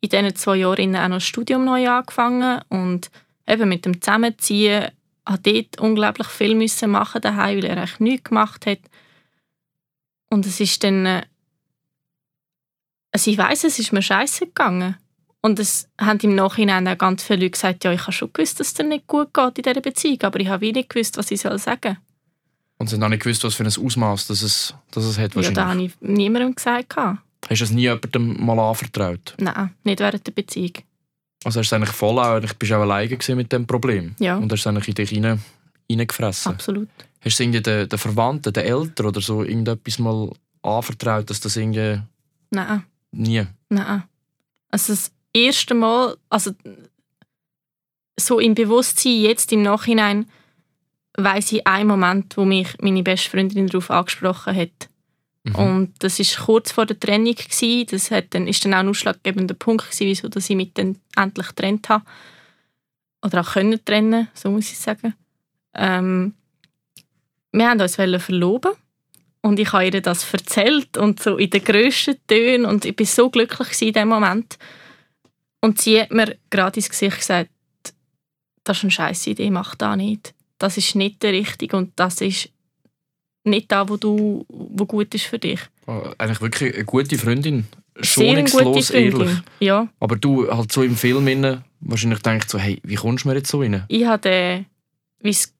in 0.00 0.08
diesen 0.08 0.34
zwei 0.36 0.56
Jahren 0.56 0.96
auch 0.96 1.08
noch 1.08 1.16
das 1.16 1.24
Studium 1.24 1.64
neu 1.64 1.88
angefangen 1.88 2.62
und 2.68 3.10
eben 3.46 3.68
mit 3.68 3.84
dem 3.84 4.00
Zusammenziehen 4.00 4.90
habe 5.26 5.38
dort 5.42 5.80
unglaublich 5.80 6.26
viel 6.26 6.54
müssen 6.54 6.90
machen 6.90 7.20
daheim, 7.20 7.58
weil 7.58 7.64
er 7.66 7.76
eigentlich 7.76 8.00
nichts 8.00 8.28
gemacht 8.28 8.66
hat. 8.66 8.80
Und 10.30 10.46
es 10.46 10.58
ist 10.58 10.82
dann, 10.82 11.06
äh, 11.06 11.22
also 13.12 13.30
ich 13.30 13.38
weiß, 13.38 13.64
es 13.64 13.78
ist 13.78 13.92
mir 13.92 14.02
scheiße 14.02 14.46
gegangen. 14.46 14.96
Und 15.40 15.58
es 15.58 15.88
haben 16.00 16.18
im 16.20 16.34
Nachhinein 16.34 16.88
auch 16.88 16.98
ganz 16.98 17.22
viele 17.22 17.40
Leute 17.40 17.50
gesagt, 17.50 17.84
ja, 17.84 17.92
ich 17.92 18.02
habe 18.02 18.12
schon 18.12 18.32
gewusst, 18.32 18.58
dass 18.58 18.68
es 18.68 18.74
dir 18.74 18.84
nicht 18.84 19.06
gut 19.06 19.34
geht 19.34 19.58
in 19.58 19.62
dieser 19.62 19.80
Beziehung, 19.80 20.22
aber 20.22 20.40
ich 20.40 20.48
habe 20.48 20.60
wie 20.60 20.72
nicht 20.72 20.88
gewusst, 20.88 21.16
was 21.16 21.30
ich 21.30 21.40
soll 21.40 21.58
sagen 21.58 21.98
Und 22.82 22.88
sie 22.88 22.96
haben 22.96 23.04
auch 23.04 23.08
nicht 23.10 23.22
gewusst, 23.22 23.44
was 23.44 23.54
für 23.54 23.62
ein 23.62 23.68
Ausmaß 23.68 24.26
das 24.26 24.42
es, 24.42 24.74
das 24.90 25.04
es 25.04 25.16
hat. 25.16 25.36
Ja, 25.36 25.50
das 25.52 25.64
habe 25.64 25.84
ich 25.84 25.92
niemandem 26.00 26.52
gesagt. 26.52 26.96
Hast 26.96 27.16
du 27.48 27.54
es 27.64 27.70
nie 27.70 27.82
jemandem 27.82 28.44
mal 28.44 28.58
anvertraut? 28.58 29.36
Nein, 29.38 29.70
nicht 29.84 30.00
während 30.00 30.26
der 30.26 30.32
Beziehung. 30.32 30.72
Also 31.44 31.60
hast 31.60 31.70
du 31.70 31.76
es 31.76 31.80
eigentlich 31.80 31.94
voll 31.94 32.18
auch, 32.18 32.34
eigentlich 32.34 32.54
bist 32.54 32.72
du 32.72 32.76
auch 32.76 32.80
alleine 32.80 33.16
mit 33.36 33.52
dem 33.52 33.68
Problem. 33.68 34.16
Ja, 34.18 34.34
Und 34.36 34.50
hast 34.50 34.62
es 34.62 34.66
eigentlich 34.66 34.88
in 34.88 34.94
dich 34.94 35.12
rein, 35.14 35.40
reingefressen. 35.88 36.50
absolut. 36.54 36.88
Hast 37.20 37.38
du 37.38 37.44
irgendwie 37.44 37.60
den, 37.62 37.88
den 37.88 37.98
Verwandten, 38.00 38.52
den 38.52 38.64
Eltern 38.64 39.06
oder 39.06 39.20
so 39.20 39.44
irgendetwas 39.44 40.00
mal 40.00 40.32
anvertraut, 40.62 41.30
dass 41.30 41.38
das 41.38 41.56
irgendwie 41.56 42.00
Nein, 42.50 42.82
nie... 43.12 43.46
nein. 43.68 44.02
Also 44.72 44.92
das 44.92 45.12
erste 45.32 45.74
Mal, 45.74 46.16
also 46.28 46.50
so 48.18 48.40
im 48.40 48.56
Bewusstsein, 48.56 49.20
jetzt 49.20 49.52
im 49.52 49.62
Nachhinein, 49.62 50.26
weiß 51.16 51.52
ich 51.52 51.66
einen 51.66 51.88
Moment, 51.88 52.36
wo 52.36 52.44
mich 52.44 52.68
meine 52.80 53.02
beste 53.02 53.30
Freundin 53.30 53.66
darauf 53.66 53.90
angesprochen 53.90 54.56
hat. 54.56 54.88
Mhm. 55.44 55.54
Und 55.54 55.94
das 55.98 56.18
ist 56.20 56.38
kurz 56.38 56.72
vor 56.72 56.86
der 56.86 56.98
Trennung 56.98 57.34
gewesen. 57.34 57.86
Das 57.90 58.10
hat 58.10 58.26
dann, 58.30 58.46
ist 58.46 58.64
dann 58.64 58.74
auch 58.74 58.78
ein 58.78 58.88
ausschlaggebender 58.88 59.54
Punkt 59.54 59.84
gewesen, 59.84 60.06
wieso 60.06 60.28
dass 60.28 60.48
ich 60.48 60.56
mich 60.56 60.72
dann 60.74 60.98
endlich 61.16 61.48
getrennt 61.48 61.88
habe. 61.88 62.04
Oder 63.24 63.40
auch 63.40 63.52
können 63.52 63.84
trennen, 63.84 64.28
so 64.34 64.50
muss 64.50 64.70
ich 64.70 64.78
sagen. 64.78 65.14
Ähm, 65.74 66.34
wir 67.52 67.68
haben 67.68 67.80
uns 67.80 67.96
verloben 67.96 68.72
und 69.42 69.58
ich 69.58 69.72
habe 69.72 69.84
ihr 69.84 70.00
das 70.00 70.32
erzählt 70.32 70.96
und 70.96 71.20
so 71.20 71.36
in 71.36 71.50
den 71.50 71.62
grössten 71.62 72.16
Tönen 72.26 72.64
und 72.64 72.84
ich 72.84 72.98
war 72.98 73.06
so 73.06 73.30
glücklich 73.30 73.82
in 73.82 73.92
dem 73.92 74.08
Moment. 74.08 74.58
Und 75.60 75.80
sie 75.80 76.00
hat 76.00 76.10
mir 76.10 76.36
gerade 76.50 76.76
ins 76.76 76.88
Gesicht 76.88 77.18
gesagt, 77.18 77.50
das 78.64 78.78
ist 78.78 78.84
eine 78.84 78.90
scheisse 78.90 79.30
Idee, 79.30 79.50
mach 79.50 79.74
das 79.74 79.96
nicht. 79.96 80.34
Das 80.62 80.76
ist 80.76 80.94
nicht 80.94 81.22
der 81.22 81.32
richtige 81.32 81.76
und 81.76 81.92
das 81.96 82.20
ist 82.20 82.48
nicht 83.44 83.72
da, 83.72 83.88
wo 83.88 83.96
du, 83.96 84.44
wo 84.48 84.86
gut 84.86 85.12
ist 85.14 85.24
für 85.24 85.38
dich. 85.38 85.60
Oh, 85.86 86.10
eigentlich 86.18 86.40
wirklich 86.40 86.74
eine 86.74 86.84
gute 86.84 87.18
Freundin. 87.18 87.66
Schonungslos 88.00 88.90
ehrlich. 88.90 89.30
Ja, 89.60 89.88
Aber 90.00 90.16
du 90.16 90.48
halt 90.50 90.70
so 90.72 90.82
im 90.82 90.96
Film 90.96 91.26
inne 91.28 91.64
wahrscheinlich 91.80 92.20
denkst 92.20 92.46
so, 92.48 92.58
hey, 92.58 92.80
wie 92.84 92.94
kommst 92.94 93.24
du 93.24 93.28
mir 93.28 93.34
jetzt 93.34 93.50
so 93.50 93.60
rein? 93.60 93.84
ich 93.88 94.06
hatte, 94.06 94.64
wie's- 95.20 95.52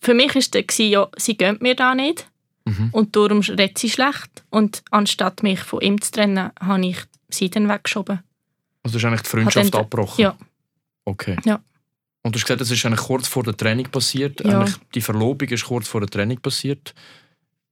für 0.00 0.14
mich 0.14 0.34
war 0.34 0.42
der 0.52 0.64
ja, 0.86 1.08
sie 1.16 1.36
gönnt 1.36 1.62
mir 1.62 1.74
da 1.76 1.94
nicht 1.94 2.28
Mhm. 2.64 2.90
und 2.92 3.16
darum 3.16 3.40
redet 3.40 3.78
sie 3.78 3.90
schlecht. 3.90 4.44
Und 4.50 4.82
anstatt 4.90 5.42
mich 5.42 5.60
von 5.60 5.80
ihm 5.80 6.00
zu 6.00 6.10
trennen, 6.12 6.50
habe 6.60 6.86
ich 6.86 6.98
sie 7.28 7.48
dann 7.50 7.68
weggeschoben. 7.68 8.20
Also 8.82 8.98
du 8.98 9.04
hast 9.04 9.08
eigentlich 9.08 9.22
die 9.22 9.28
Freundschaft 9.30 9.72
dann- 9.74 9.80
abgebrochen? 9.82 10.22
Ja. 10.22 10.36
Okay. 11.04 11.36
Ja. 11.44 11.60
Und 12.22 12.34
du 12.34 12.38
hast 12.38 12.44
gesagt, 12.44 12.60
das 12.60 12.70
ist 12.70 12.84
eigentlich 12.86 13.00
kurz 13.00 13.26
vor 13.26 13.42
der 13.42 13.56
Trennung 13.56 13.86
passiert. 13.90 14.44
Ja. 14.44 14.60
Eigentlich 14.60 14.76
die 14.94 15.00
Verlobung 15.00 15.48
ist 15.48 15.64
kurz 15.64 15.88
vor 15.88 16.00
der 16.00 16.10
Trennung 16.10 16.38
passiert. 16.40 16.94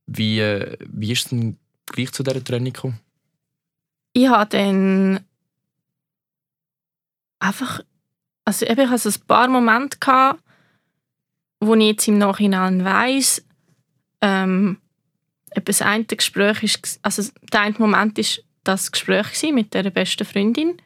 Wie, 0.07 0.41
äh, 0.41 0.77
wie 0.87 1.13
ist 1.13 1.25
es 1.25 1.31
denn 1.31 1.57
gleich 1.87 2.11
zu 2.13 2.23
dieser 2.23 2.43
Trennung 2.43 2.73
gekommen? 2.73 3.01
Ich 4.13 4.29
habe 4.29 4.51
dann 4.51 5.21
einfach, 7.39 7.81
also 8.45 8.67
eben, 8.67 8.81
ich 8.81 8.91
hatte 8.91 9.09
ein 9.09 9.27
paar 9.27 9.49
Momente, 9.49 9.99
gehabt, 9.99 10.43
wo 11.61 11.75
ich 11.75 11.83
jetzt 11.83 12.09
im 12.09 12.19
Nachhinein 12.19 12.85
weiss, 12.85 13.45
ähm, 14.21 14.79
das 15.65 15.83
eine 15.83 16.05
Gespräch 16.05 16.63
ist, 16.63 16.99
also 17.03 17.23
der 17.53 17.61
eine 17.61 17.79
Moment 17.79 18.19
ist 18.19 18.45
das 18.65 18.91
Gespräch 18.91 19.43
mit 19.53 19.75
der 19.75 19.91
besten 19.91 20.25
Freundin. 20.25 20.81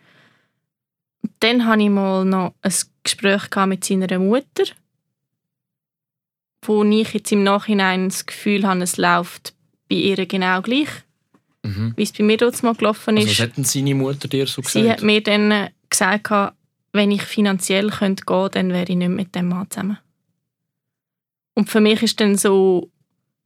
Dann 1.40 1.66
hatte 1.66 1.83
ich 1.83 1.90
mal 1.90 2.25
noch 2.25 2.54
ein 2.62 2.73
Gespräch 3.02 3.43
mit 3.66 3.85
seiner 3.85 4.19
Mutter, 4.19 4.64
wo 6.62 6.83
ich 6.85 7.12
jetzt 7.12 7.33
im 7.33 7.43
Nachhinein 7.43 8.09
das 8.09 8.26
Gefühl 8.26 8.66
habe, 8.66 8.83
es 8.83 8.97
läuft 8.97 9.54
bei 9.88 9.97
ihr 9.97 10.25
genau 10.26 10.62
gleich, 10.62 10.88
Mhm. 11.62 11.95
wie 11.97 12.02
es 12.02 12.12
bei 12.12 12.25
mir 12.25 12.37
dort 12.37 12.62
mal 12.62 12.75
gelaufen 12.75 13.16
Also 13.16 13.28
ist. 13.31 13.38
was 13.38 13.47
hat 13.49 13.57
denn 13.57 13.64
seine 13.64 13.95
Mutter 13.95 14.28
dir 14.28 14.47
so 14.47 14.61
gesagt? 14.62 14.73
Sie 14.85 14.90
hat 14.90 15.02
mir 15.02 15.23
dann 15.23 15.50
äh, 15.50 15.71
gesagt, 15.88 16.31
wenn 16.93 17.11
ich 17.11 17.23
finanziell 17.23 17.90
könnte 17.90 18.25
gehen 18.26 18.49
dann 18.52 18.69
wäre 18.71 18.85
ich 18.88 18.97
nicht 18.97 19.09
mit 19.09 19.35
dem 19.35 19.49
Mann 19.49 19.71
zusammen. 19.71 19.99
Und 21.54 21.71
für 21.71 21.81
mich 21.81 22.02
ist 22.02 22.21
dann 22.21 22.37
so 22.37 22.90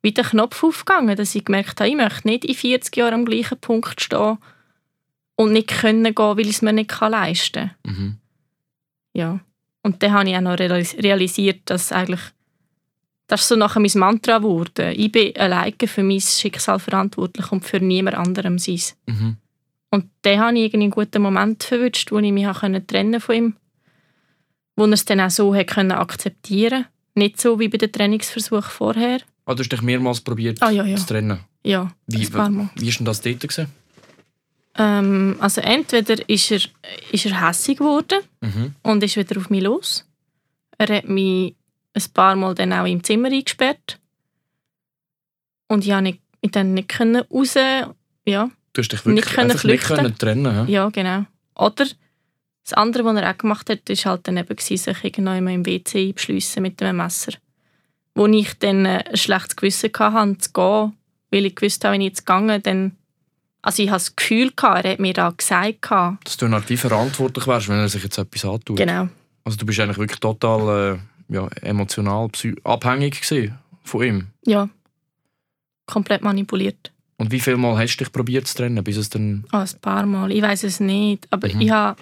wie 0.03 0.13
der 0.13 0.25
Knopf 0.25 0.63
aufgegangen, 0.65 1.17
dass 1.17 1.35
ich 1.35 1.45
gemerkt 1.45 1.81
habe, 1.81 1.91
ich 1.91 1.97
möchte 1.97 2.27
nicht 2.27 2.45
in 2.45 2.55
40 2.55 2.97
Jahren 2.97 3.15
am 3.15 3.25
gleichen 3.25 3.59
Punkt 3.61 4.01
stehen 4.01 4.39
und 5.39 5.53
nicht 5.53 5.69
können 5.69 6.03
gehen, 6.15 6.37
weil 6.37 6.41
ich 6.41 6.49
es 6.57 6.63
mir 6.63 6.73
nicht 6.73 6.91
kann 6.91 7.13
leisten 7.13 7.71
kann. 7.85 7.93
mhm. 7.95 8.17
Ja. 9.15 9.41
Und 9.83 10.03
dann 10.03 10.13
habe 10.13 10.29
ich 10.29 10.37
auch 10.37 10.41
noch 10.41 10.57
realis- 10.57 11.01
realisiert, 11.03 11.61
dass 11.67 11.93
eigentlich 11.93 12.21
das 13.29 13.43
ist 13.43 13.49
so 13.49 13.57
nachher 13.57 13.81
mein 13.81 13.91
Mantra 13.95 14.39
geworden. 14.39 14.95
Ich 14.97 15.13
bin 15.13 15.37
alleine 15.37 15.75
für 15.87 16.03
mein 16.03 16.21
Schicksal 16.21 16.79
verantwortlich 16.79 17.53
und 17.53 17.63
für 17.65 17.79
niemand 17.79 18.17
anderem 18.17 18.59
sein. 18.59 18.81
Mhm. 19.07 19.37
Und 19.91 20.07
dann 20.23 20.41
habe 20.41 20.57
ich 20.59 20.65
irgendwie 20.65 20.85
einen 20.85 20.91
guten 20.91 21.23
Moment 21.23 21.63
verwünscht, 21.63 22.11
wo 22.11 22.19
ich 22.19 22.33
mich 22.33 22.47
trennen 22.87 23.21
von 23.21 23.35
ihm. 23.35 23.57
Wo 24.77 24.85
er 24.87 24.93
es 24.93 25.05
dann 25.05 25.21
auch 25.21 25.31
so 25.31 25.53
können 25.67 25.93
akzeptieren 25.93 26.87
Nicht 27.15 27.41
so 27.41 27.59
wie 27.61 27.69
bei 27.69 27.77
den 27.79 27.93
Trainingsversuch 27.93 28.65
vorher. 28.65 29.21
Ah, 29.45 29.55
du 29.55 29.61
hast 29.63 29.73
dich 29.73 29.83
mehrmals 29.83 30.21
probiert 30.21 30.63
Ah, 30.63 30.71
ja, 30.71 30.85
ja. 30.85 30.97
zu 30.97 31.07
trennen. 31.07 31.41
Ja, 31.65 31.91
Wie, 32.07 32.27
Mal. 32.29 32.71
wie 32.77 32.87
war 32.87 32.93
denn 32.97 33.05
das 33.07 33.21
dort? 33.21 33.41
Gewesen? 33.41 33.67
Ähm, 34.79 35.37
also 35.41 35.61
entweder 35.61 36.29
ist 36.29 36.51
er, 36.53 36.61
ist 37.13 37.27
er 37.27 37.47
hässig 37.49 37.79
geworden 37.79 38.21
Mhm. 38.41 38.75
und 38.83 39.03
ist 39.03 39.17
wieder 39.17 39.37
auf 39.39 39.51
mich 39.51 39.63
los. 39.63 40.07
Er 40.79 40.97
hat 40.99 41.09
mich 41.09 41.57
ein 41.95 42.03
paar 42.15 42.37
Mal 42.37 42.55
dann 42.55 42.73
auch 42.73 42.87
im 42.87 43.03
Zimmer 43.03 43.29
eingesperrt. 43.29 43.99
Und 45.67 45.85
ich 45.85 45.91
konnte 45.91 46.03
nicht, 46.05 46.21
ich 46.41 46.51
dann 46.53 46.75
nicht 46.75 46.89
können 46.89 47.25
raus. 47.31 47.55
Ja, 48.25 48.51
Du 48.73 48.83
hast 48.83 48.93
dich 48.93 49.05
wirklich 49.05 49.25
Nicht 49.25 49.35
können 49.35 49.49
nicht 49.65 49.83
können 49.85 50.19
trennen 50.19 50.67
hä? 50.67 50.73
Ja, 50.73 50.89
genau. 50.91 51.25
Oder 51.57 51.87
das 52.63 52.73
andere, 52.75 53.05
was 53.05 53.17
er 53.17 53.31
auch 53.31 53.39
gemacht 53.39 53.69
hat, 53.71 53.89
ist 53.91 54.07
halt 54.07 54.29
dann 54.29 54.37
eben 54.37 54.55
gewesen, 54.55 54.77
sich 54.77 55.03
irgendwann 55.05 55.49
im 55.49 55.67
WC 55.67 56.09
einbeschliessen 56.09 56.63
mit 56.63 56.81
einem 56.83 56.99
Messer. 56.99 57.33
Wo 58.15 58.27
ich 58.27 58.55
dann 58.59 58.85
äh, 58.85 59.03
ein 59.11 59.17
schlechtes 59.17 59.57
Gewissen 59.57 59.91
hatte, 59.99 60.39
zu 60.39 60.53
gehen, 60.53 60.93
weil 61.31 61.47
ich 61.47 61.55
gewusst 61.57 61.85
habe, 61.85 61.95
wenn 61.95 62.03
ich 62.03 62.09
jetzt 62.09 62.27
gehe, 62.27 62.61
dann... 62.61 62.97
Also 63.69 63.83
ich 63.83 63.91
hatte 63.91 63.99
das 64.05 64.17
Gefühl, 64.17 64.51
gehabt, 64.57 64.87
er 64.87 64.93
hat 64.93 64.99
mir 64.99 65.13
da 65.13 65.29
gesagt. 65.29 65.83
gehabt. 65.83 66.27
Dass 66.27 66.39
du 66.39 66.51
wie 66.71 66.77
verantwortlich 66.79 67.47
wärst, 67.47 67.69
wenn 67.69 67.77
er 67.77 67.91
sich 67.91 68.03
jetzt 68.03 68.17
etwas 68.17 68.47
antut. 68.47 68.79
Genau. 68.79 69.11
Also 69.45 69.59
du 69.59 69.67
bist 69.67 69.79
eigentlich 69.79 69.99
wirklich 69.99 70.21
total 70.21 70.95
äh, 70.95 71.35
ja, 71.35 71.47
emotional 71.61 72.31
abhängig 72.65 73.23
von 73.85 74.03
ihm. 74.03 74.29
Ja. 74.47 74.71
Komplett 75.85 76.23
manipuliert. 76.23 76.91
Und 77.19 77.31
wie 77.31 77.41
viel 77.41 77.59
Mal 77.59 77.77
hast 77.77 77.99
du 77.99 78.05
dich 78.05 78.11
probiert 78.11 78.47
zu 78.47 78.57
trennen, 78.57 78.83
bis 78.83 78.97
es 78.97 79.11
dann... 79.11 79.45
Ah, 79.51 79.65
ein 79.65 79.81
paar 79.83 80.07
Mal. 80.07 80.33
Ich 80.33 80.41
weiß 80.41 80.65
es 80.65 80.81
nicht. 80.81 81.29
Aber 81.31 81.47
Mhm. 81.53 81.61
ich 81.61 81.71
habe 81.71 82.01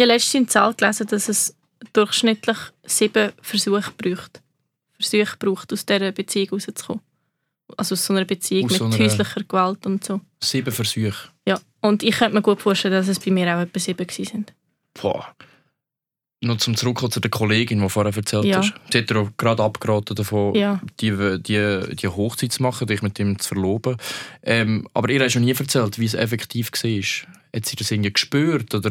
habe 0.00 0.08
letztens 0.08 0.34
in 0.34 0.44
der 0.44 0.48
Zahl 0.48 0.72
gelesen, 0.72 1.06
dass 1.08 1.28
es 1.28 1.54
durchschnittlich 1.92 2.56
sieben 2.86 3.32
Versuche 3.42 3.92
braucht. 3.98 4.40
Versuche 4.98 5.36
braucht, 5.38 5.70
aus 5.70 5.84
dieser 5.84 6.12
Beziehung 6.12 6.48
rauszukommen. 6.52 7.02
Also 7.76 7.94
aus 7.94 8.04
so 8.06 8.14
einer 8.14 8.24
Beziehung 8.24 8.64
Aus 8.66 8.70
mit 8.72 8.78
so 8.78 8.84
einer- 8.86 8.98
häuslicher 8.98 9.44
Gewalt 9.44 9.86
und 9.86 10.04
so. 10.04 10.20
Sieben 10.42 10.72
Versuche. 10.72 11.28
Ja. 11.46 11.60
Und 11.80 12.02
ich 12.02 12.16
könnte 12.16 12.34
mir 12.34 12.42
gut 12.42 12.60
vorstellen, 12.62 12.94
dass 12.94 13.08
es 13.08 13.20
bei 13.20 13.30
mir 13.30 13.54
auch 13.56 13.60
etwa 13.60 13.78
sieben 13.78 14.06
sind. 14.08 14.52
Boah. 14.94 15.28
Noch 16.40 16.58
zum 16.58 16.76
Zurückkommen 16.76 17.10
zu 17.10 17.18
der 17.20 17.30
Kollegin, 17.32 17.80
die 17.82 17.88
vorher 17.88 18.16
erzählt 18.16 18.44
Ja. 18.44 18.58
hast. 18.58 18.72
Sie 18.92 18.98
hat 18.98 19.10
dir 19.10 19.18
auch 19.18 19.30
gerade 19.36 19.62
abgeraten 19.62 20.14
davon, 20.14 20.54
Ja. 20.54 20.80
die, 21.00 21.10
die, 21.42 21.96
die 21.96 22.08
Hochzeit 22.08 22.52
zu 22.52 22.62
machen, 22.62 22.86
dich 22.86 23.02
mit 23.02 23.18
ihm 23.18 23.38
zu 23.40 23.48
verloben. 23.48 23.96
Ähm, 24.42 24.88
aber 24.94 25.10
ihr 25.10 25.20
habt 25.20 25.32
schon 25.32 25.42
nie 25.44 25.52
erzählt, 25.52 25.98
wie 25.98 26.04
es 26.04 26.14
effektiv 26.14 26.70
war. 26.72 27.28
Hat 27.56 27.66
sie 27.66 27.76
das 27.76 27.90
irgendwie 27.90 28.12
gespürt? 28.12 28.72
Oder? 28.74 28.90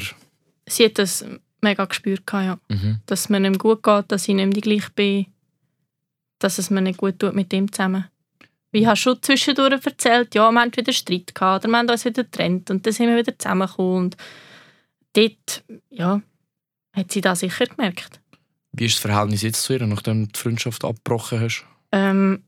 Sie 0.68 0.84
hat 0.86 0.98
das 1.00 1.26
mega 1.62 1.86
gespürt, 1.86 2.24
ja. 2.34 2.60
Mhm. 2.68 3.00
dass 3.06 3.22
es 3.22 3.30
mir 3.30 3.40
nicht 3.40 3.60
gut 3.60 3.82
geht, 3.82 4.12
dass 4.12 4.28
ich 4.28 4.36
nicht 4.36 4.46
mehr 4.46 4.54
die 4.54 4.62
gleiche 4.62 4.92
bin, 4.92 5.26
dass 6.40 6.58
es 6.60 6.70
mir 6.70 6.82
nicht 6.82 6.98
gut 6.98 7.18
tut 7.18 7.34
mit 7.34 7.52
ihm 7.54 7.72
zusammen. 7.72 8.06
Ich 8.78 8.86
habe 8.86 8.96
schon 8.96 9.22
zwischendurch 9.22 9.84
erzählt, 9.84 10.36
ja, 10.36 10.52
wir 10.52 10.62
hatten 10.62 10.78
wieder 10.78 10.94
Streit 10.94 11.34
gehabt, 11.34 11.66
oder 11.66 11.72
wir 11.72 11.78
haben 11.80 11.90
uns 11.90 12.06
wieder 12.06 12.24
getrennt 12.24 12.70
und 12.70 12.86
dann 12.86 12.94
sind 12.94 13.08
wir 13.08 13.18
wieder 13.18 13.38
zusammengekommen. 13.38 13.98
Und 13.98 14.18
dort, 15.14 15.64
ja, 15.90 16.22
hat 16.94 17.12
sie 17.12 17.22
das 17.22 17.40
sicher 17.40 17.66
gemerkt. 17.66 18.20
Wie 18.74 18.86
ist 18.86 18.96
das 18.96 19.02
Verhältnis 19.02 19.42
jetzt 19.42 19.64
zu 19.64 19.74
ihr, 19.74 19.88
nachdem 19.88 20.28
du 20.28 20.32
die 20.32 20.40
Freundschaft 20.40 20.86
abgebrochen 20.86 21.40
hast? 21.40 21.66
Ähm, 21.92 22.44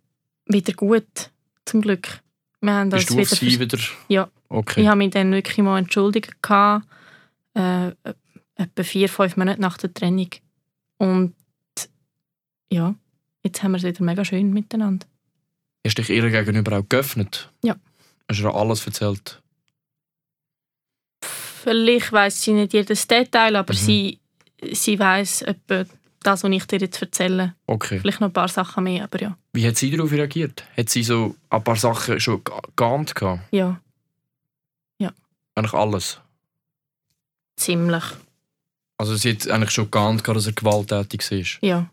wieder 0.46 0.74
gut, 0.74 1.32
zum 1.66 1.82
Glück. 1.82 2.22
Wir 2.62 2.74
haben 2.74 2.90
Bist 2.92 3.10
uns 3.10 3.30
du 3.30 3.36
auf 3.36 3.42
wieder 3.42 3.52
sie 3.52 3.60
wieder? 3.60 3.80
Ja. 4.08 4.30
Okay. 4.50 4.82
Ich 4.82 4.88
habe 4.88 4.98
mich 4.98 5.10
dann 5.10 5.32
wirklich 5.32 5.58
mal 5.58 5.80
entschuldigt, 5.80 6.44
gehabt, 6.44 6.86
äh, 7.56 7.88
etwa 8.56 8.84
vier, 8.84 9.10
fünf 9.10 9.36
Monate 9.36 9.62
nach 9.62 9.78
der 9.78 9.92
Trennung. 9.92 10.30
Und 10.98 11.34
ja, 12.72 12.94
jetzt 13.42 13.64
haben 13.64 13.72
wir 13.72 13.78
es 13.78 13.84
wieder 13.84 14.04
mega 14.04 14.24
schön 14.24 14.54
miteinander. 14.54 15.08
Hast 15.90 15.98
du 15.98 16.04
dich 16.04 16.12
ihr 16.12 16.30
gegenüber 16.30 16.78
auch 16.78 16.88
geöffnet? 16.88 17.50
Ja. 17.64 17.76
Hast 18.30 18.40
du 18.42 18.44
ihr 18.44 18.54
alles 18.54 18.86
erzählt? 18.86 19.42
Vielleicht 21.24 22.12
weiss 22.12 22.44
sie 22.44 22.54
nicht 22.54 22.74
jedes 22.74 23.08
Detail, 23.08 23.56
aber 23.56 23.74
Mhm. 23.74 23.78
sie, 23.78 24.20
sie 24.72 25.00
weiss 25.00 25.42
etwa 25.42 25.86
das, 26.22 26.44
was 26.44 26.52
ich 26.52 26.66
dir 26.68 26.78
jetzt 26.78 27.02
erzähle. 27.02 27.56
Okay. 27.66 28.00
Vielleicht 28.00 28.22
noch 28.22 28.28
ein 28.28 28.34
paar 28.34 28.48
Sachen 28.50 28.84
mehr, 28.84 29.06
aber 29.06 29.20
ja. 29.20 29.36
Wie 29.54 29.68
hat 29.68 29.78
sie 29.78 29.90
darauf 29.90 30.12
reagiert? 30.12 30.64
Hat 30.78 30.90
sie 30.90 31.02
so 31.02 31.36
ein 31.50 31.64
paar 31.64 31.76
Sachen 31.76 32.20
schon 32.20 32.44
ge- 32.44 32.54
geahnt 32.76 33.16
gehabt? 33.16 33.42
Ja, 33.52 33.82
Eigentlich 35.56 35.74
alles? 35.74 36.22
ziemlich. 37.58 38.04
Also 38.98 39.16
sie 39.16 39.32
hat 39.34 39.48
eigentlich 39.50 39.72
schon 39.72 39.90
geahnt, 39.92 40.26
dass 40.26 40.46
er 40.46 40.54
gewalttätig 40.54 41.30
war? 41.32 41.68
Ja. 41.68 41.90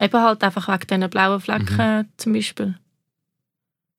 Eben 0.00 0.20
halt 0.20 0.42
einfach 0.42 0.66
wegen 0.66 0.86
diesen 0.88 1.10
blauen 1.10 1.40
Flecken 1.40 1.76
Mhm. 1.98 2.08
zum 2.16 2.32
Beispiel. 2.32 2.76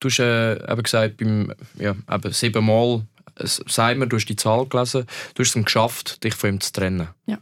Du 0.00 0.08
hast 0.08 0.18
äh, 0.20 0.70
eben 0.72 0.82
gesagt, 0.82 1.16
beim 1.16 1.52
ja, 1.78 1.94
eben 2.12 2.32
siebenmal 2.32 3.02
es- 3.34 3.62
sag 3.68 3.96
mir, 3.98 4.06
du 4.06 4.16
hast 4.16 4.26
die 4.26 4.36
Zahl 4.36 4.66
gelesen, 4.66 5.06
du 5.34 5.42
hast 5.42 5.54
es 5.56 5.64
geschafft, 5.64 6.22
dich 6.24 6.34
von 6.34 6.50
ihm 6.50 6.60
zu 6.60 6.72
trennen. 6.72 7.08
Ja. 7.26 7.38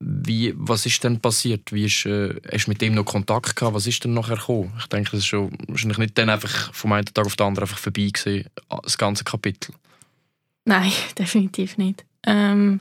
Wie, 0.00 0.54
was 0.56 0.86
ist 0.86 1.02
denn 1.02 1.18
passiert? 1.20 1.72
Wie 1.72 1.86
ist, 1.86 2.06
äh, 2.06 2.40
hast 2.52 2.66
du 2.66 2.70
mit 2.70 2.80
ihm 2.82 2.94
noch 2.94 3.04
Kontakt 3.04 3.56
gehabt? 3.56 3.74
Was 3.74 3.86
ist 3.88 4.04
denn 4.04 4.14
nachher 4.14 4.36
gekommen? 4.36 4.72
Ich 4.78 4.86
denke, 4.86 5.10
das 5.10 5.20
ist 5.20 5.26
schon 5.26 5.50
wahrscheinlich 5.66 5.98
nicht 5.98 6.16
dann 6.16 6.30
einfach 6.30 6.72
vom 6.72 6.92
einen 6.92 7.06
Tag 7.06 7.26
auf 7.26 7.34
den 7.34 7.46
anderen 7.48 7.64
einfach 7.68 7.78
vorbei 7.78 8.08
gewesen, 8.12 8.48
das 8.82 8.96
ganze 8.96 9.24
Kapitel. 9.24 9.74
Nein, 10.64 10.92
definitiv 11.18 11.78
nicht. 11.78 12.04
Ähm, 12.24 12.80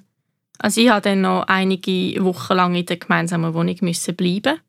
also 0.59 0.79
ich 0.79 0.89
habe 0.89 1.01
dann 1.01 1.21
noch 1.21 1.43
einige 1.47 2.23
Wochen 2.23 2.53
lang 2.53 2.75
in 2.75 2.85
der 2.85 2.97
gemeinsamen 2.97 3.53
Wohnung 3.55 3.77
müssen 3.81 4.15
bleiben. 4.15 4.59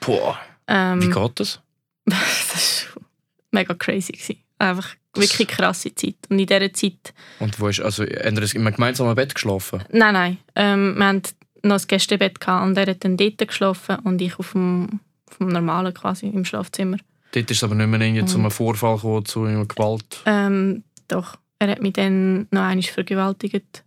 Boah, 0.00 0.38
Ähm, 0.68 1.02
wie 1.02 1.10
geht 1.10 1.40
das? 1.40 1.60
das 2.04 2.86
war 2.94 3.02
mega 3.50 3.74
crazy. 3.74 4.12
Gewesen. 4.12 4.36
Einfach 4.58 4.94
wirklich 5.14 5.48
krasse 5.48 5.94
Zeit. 5.94 6.16
Und 6.28 6.38
in 6.38 6.46
dieser 6.46 6.72
Zeit... 6.72 7.14
Und 7.40 7.58
wo 7.60 7.68
ist, 7.68 7.80
also, 7.80 8.02
habt 8.02 8.12
ihr 8.12 8.24
in 8.24 8.38
einem 8.38 8.74
gemeinsamen 8.74 9.14
Bett 9.14 9.34
geschlafen? 9.34 9.82
Nein, 9.90 10.14
nein. 10.14 10.38
Ähm, 10.54 10.94
wir 10.96 11.06
hatten 11.06 11.22
noch 11.62 11.80
ein 11.80 11.86
Gästebett 11.86 12.40
gehabt 12.40 12.66
und 12.66 12.76
er 12.76 12.86
hat 12.86 13.04
dann 13.04 13.16
dort 13.16 13.38
geschlafen 13.46 13.96
und 14.04 14.20
ich 14.20 14.38
auf 14.38 14.52
dem, 14.52 15.00
auf 15.30 15.38
dem 15.38 15.48
normalen 15.48 15.92
quasi, 15.92 16.26
im 16.26 16.44
Schlafzimmer. 16.44 16.98
Dort 17.32 17.50
ist 17.50 17.58
es 17.58 17.64
aber 17.64 17.74
nicht 17.74 17.88
mehr 17.88 18.00
irgendwie 18.00 18.24
zu 18.24 18.38
einem 18.38 18.50
Vorfall 18.50 18.96
gekommen, 18.96 19.24
zu 19.24 19.44
einer 19.44 19.66
Gewalt. 19.66 20.22
Ähm, 20.26 20.84
doch, 21.08 21.36
er 21.58 21.70
hat 21.70 21.82
mich 21.82 21.94
dann 21.94 22.46
noch 22.50 22.62
einmal 22.62 22.82
vergewaltigt. 22.82 23.84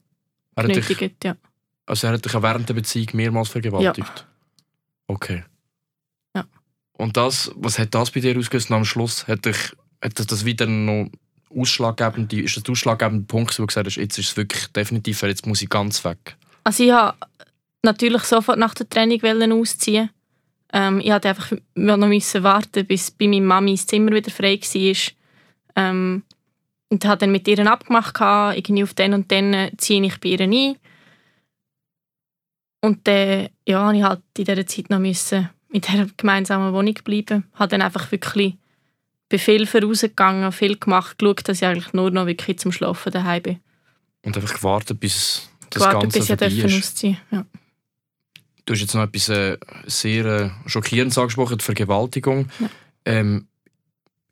Er 0.55 0.63
hat 0.63 0.75
dich, 0.75 1.11
ja. 1.23 1.35
also 1.85 2.07
er 2.07 2.13
hat 2.13 2.25
dich 2.25 2.35
auch 2.35 2.43
während 2.43 2.67
der 2.67 2.73
Beziehung 2.73 3.07
mehrmals 3.13 3.49
vergewaltigt? 3.49 4.27
Okay. 5.07 5.43
Und 6.99 7.15
das, 7.15 7.49
was 7.55 7.79
hat 7.79 7.95
das 7.95 8.11
bei 8.11 8.19
dir 8.19 8.37
ausgelöst? 8.37 8.69
Und 8.69 8.75
am 8.75 8.83
Schluss 8.83 9.25
hat, 9.25 9.45
dich, 9.45 9.71
hat 10.03 10.19
das- 10.19 10.43
wieder 10.43 10.65
noch 10.65 11.09
ausschlaggebend, 11.49 12.33
ist 12.33 12.57
das 12.57 12.69
ausschlaggebende 12.69 13.25
Punkt, 13.25 13.57
wo 13.57 13.63
du 13.63 13.67
gesagt 13.67 13.87
hast, 13.87 13.95
jetzt 13.95 14.17
ist 14.19 14.31
es 14.31 14.37
wirklich 14.37 14.67
definitiv, 14.67 15.21
jetzt 15.23 15.47
muss 15.47 15.61
ich 15.61 15.69
ganz 15.69 16.03
weg. 16.03 16.35
Also 16.65 16.83
ich 16.83 16.91
habe 16.91 17.17
natürlich 17.83 18.23
sofort 18.23 18.59
nach 18.59 18.73
der 18.73 18.89
wollen 19.23 19.51
ausziehen. 19.53 20.09
Ähm, 20.73 20.99
ich 20.99 21.09
hatte 21.11 21.29
einfach 21.29 21.53
noch 21.75 21.97
müssen 21.97 22.43
warten, 22.43 22.85
bis 22.85 23.11
bei 23.11 23.27
meiner 23.29 23.45
Mami 23.45 23.75
das 23.75 23.87
Zimmer 23.87 24.11
wieder 24.11 24.29
frei 24.29 24.59
war. 24.59 25.13
Ähm, 25.77 26.23
und 26.91 27.05
habe 27.05 27.19
dann 27.19 27.31
mit 27.31 27.47
ihr 27.47 27.59
abgemacht, 27.71 28.19
irgendwie 28.19 28.83
auf 28.83 28.93
den 28.93 29.13
und 29.13 29.31
äh, 29.53 29.71
ziehe 29.77 30.03
ich 30.03 30.19
bei 30.19 30.29
ihr 30.29 30.41
ein. 30.41 30.75
Und 32.81 33.07
dann 33.07 33.49
ja, 33.65 33.91
ich 33.93 34.03
halt 34.03 34.21
in 34.37 34.43
dieser 34.43 34.67
Zeit 34.67 34.89
noch 34.89 34.99
müssen 34.99 35.49
in 35.71 35.81
dieser 35.81 36.07
gemeinsamen 36.17 36.73
Wohnung 36.73 36.95
bleiben. 37.03 37.45
Habe 37.53 37.69
dann 37.69 37.81
einfach 37.81 38.11
wirklich 38.11 38.55
bin 39.29 39.39
viel 39.39 39.67
vorausgegangen, 39.67 40.51
viel 40.51 40.77
gemacht, 40.77 41.19
geschaut, 41.19 41.47
dass 41.47 41.61
ich 41.61 41.67
eigentlich 41.67 41.93
nur 41.93 42.09
noch 42.09 42.25
wirklich 42.25 42.57
zum 42.57 42.71
Schlafen 42.71 43.11
daheim 43.11 43.43
bin. 43.43 43.59
Und 44.23 44.35
einfach 44.35 44.55
gewartet, 44.55 44.99
bis 44.99 45.47
das 45.69 45.83
Gewartet, 45.83 46.01
Ganze 46.01 46.19
bis 46.19 46.29
ich 46.29 46.37
vorbei 46.37 46.49
dürfen 46.49 46.69
ist. 46.69 46.83
ausziehen 46.83 47.17
ja. 47.31 47.45
Du 48.65 48.73
hast 48.73 48.81
jetzt 48.81 48.93
noch 48.93 49.03
etwas 49.03 49.29
äh, 49.29 49.57
sehr 49.85 50.25
äh, 50.25 50.49
Schockierendes 50.67 51.17
angesprochen, 51.17 51.57
die 51.57 51.63
Vergewaltigung. 51.63 52.49
Ja. 52.59 52.69
Ähm, 53.05 53.47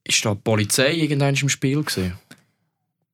ist 0.04 0.24
da 0.26 0.36
die 0.36 0.42
Polizei 0.42 0.94
irgendwann 0.94 1.36
im 1.36 1.50
Spiel 1.50 1.84
gewesen? 1.84 2.18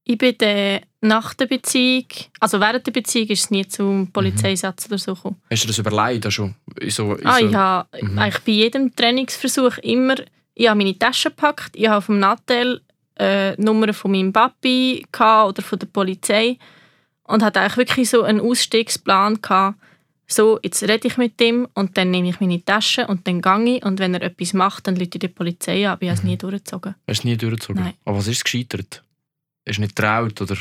Ich 0.06 0.18
bin 0.18 0.36
dann 0.38 0.82
nach 1.02 1.34
der 1.34 1.46
Beziehung, 1.46 2.06
also 2.40 2.60
während 2.60 2.86
der 2.86 2.92
Beziehung 2.92 3.28
ist 3.30 3.46
es 3.46 3.52
nie 3.52 3.66
zum 3.68 4.12
Polizeisatz 4.12 4.86
oder 4.88 4.98
so 4.98 5.16
gekommen. 5.16 5.42
Hast 5.50 5.64
du 5.64 5.68
das 5.68 5.78
überlegt? 5.78 6.26
In 6.26 6.32
so, 6.32 6.52
Ah, 7.24 7.40
so, 7.40 7.46
ich 7.48 7.56
habe 7.56 7.88
Mhm. 8.02 8.20
eigentlich 8.20 8.44
bei 8.44 8.52
jedem 8.52 8.96
Trainingsversuch 8.96 9.78
immer, 9.80 10.16
ich 10.56 10.68
habe 10.68 10.78
meine 10.78 10.98
Tasche 10.98 11.30
gepackt, 11.30 11.76
ich 11.76 11.88
habe 11.88 11.98
auf 11.98 12.08
dem 12.08 12.20
Nattel 12.20 12.82
äh, 13.18 13.54
Nummern 13.62 13.94
von 13.94 14.12
meinem 14.12 14.34
Papi 14.34 15.06
gehabt 15.12 15.50
oder 15.50 15.62
von 15.62 15.80
der 15.80 15.88
Polizei 15.88 16.58
und 17.24 17.44
hatte 17.44 17.62
eigentlich 17.62 17.78
wirklich 17.78 18.10
so 18.10 18.24
einen 18.24 18.42
Ausstiegsplan 18.42 19.42
gehabt, 19.42 19.80
so, 20.28 20.60
jetzt 20.64 20.82
rede 20.84 21.08
ich 21.08 21.18
mit 21.18 21.40
dem 21.40 21.68
und 21.76 21.98
dann 21.98 22.10
nehme 22.12 22.30
ich 22.30 22.40
meine 22.40 22.64
Tasche 22.64 23.06
und 23.08 23.28
dann 23.28 23.42
gehe 23.42 23.78
ich 23.78 23.86
und 23.86 24.00
wenn 24.00 24.16
er 24.16 24.24
etwas 24.24 24.54
macht, 24.54 24.88
dann 24.88 24.96
rufe 24.96 25.04
ich 25.13 25.20
die 25.20 25.28
Polizei 25.28 25.86
an, 25.86 25.94
aber 25.94 26.04
ich 26.04 26.10
habe 26.10 26.18
es 26.20 26.24
nie 26.24 26.38
durchgezogen. 26.38 26.96
Hast 27.08 27.24
du 27.24 27.28
nie 27.28 27.38
durchgezogen? 27.38 27.84
Nein. 27.84 27.94
Aber 28.06 28.18
was 28.18 28.28
ist 28.28 28.44
gescheitert? 28.44 29.04
Du 29.65 29.71
nicht 29.80 29.95
getraut 29.95 30.41
oder 30.41 30.58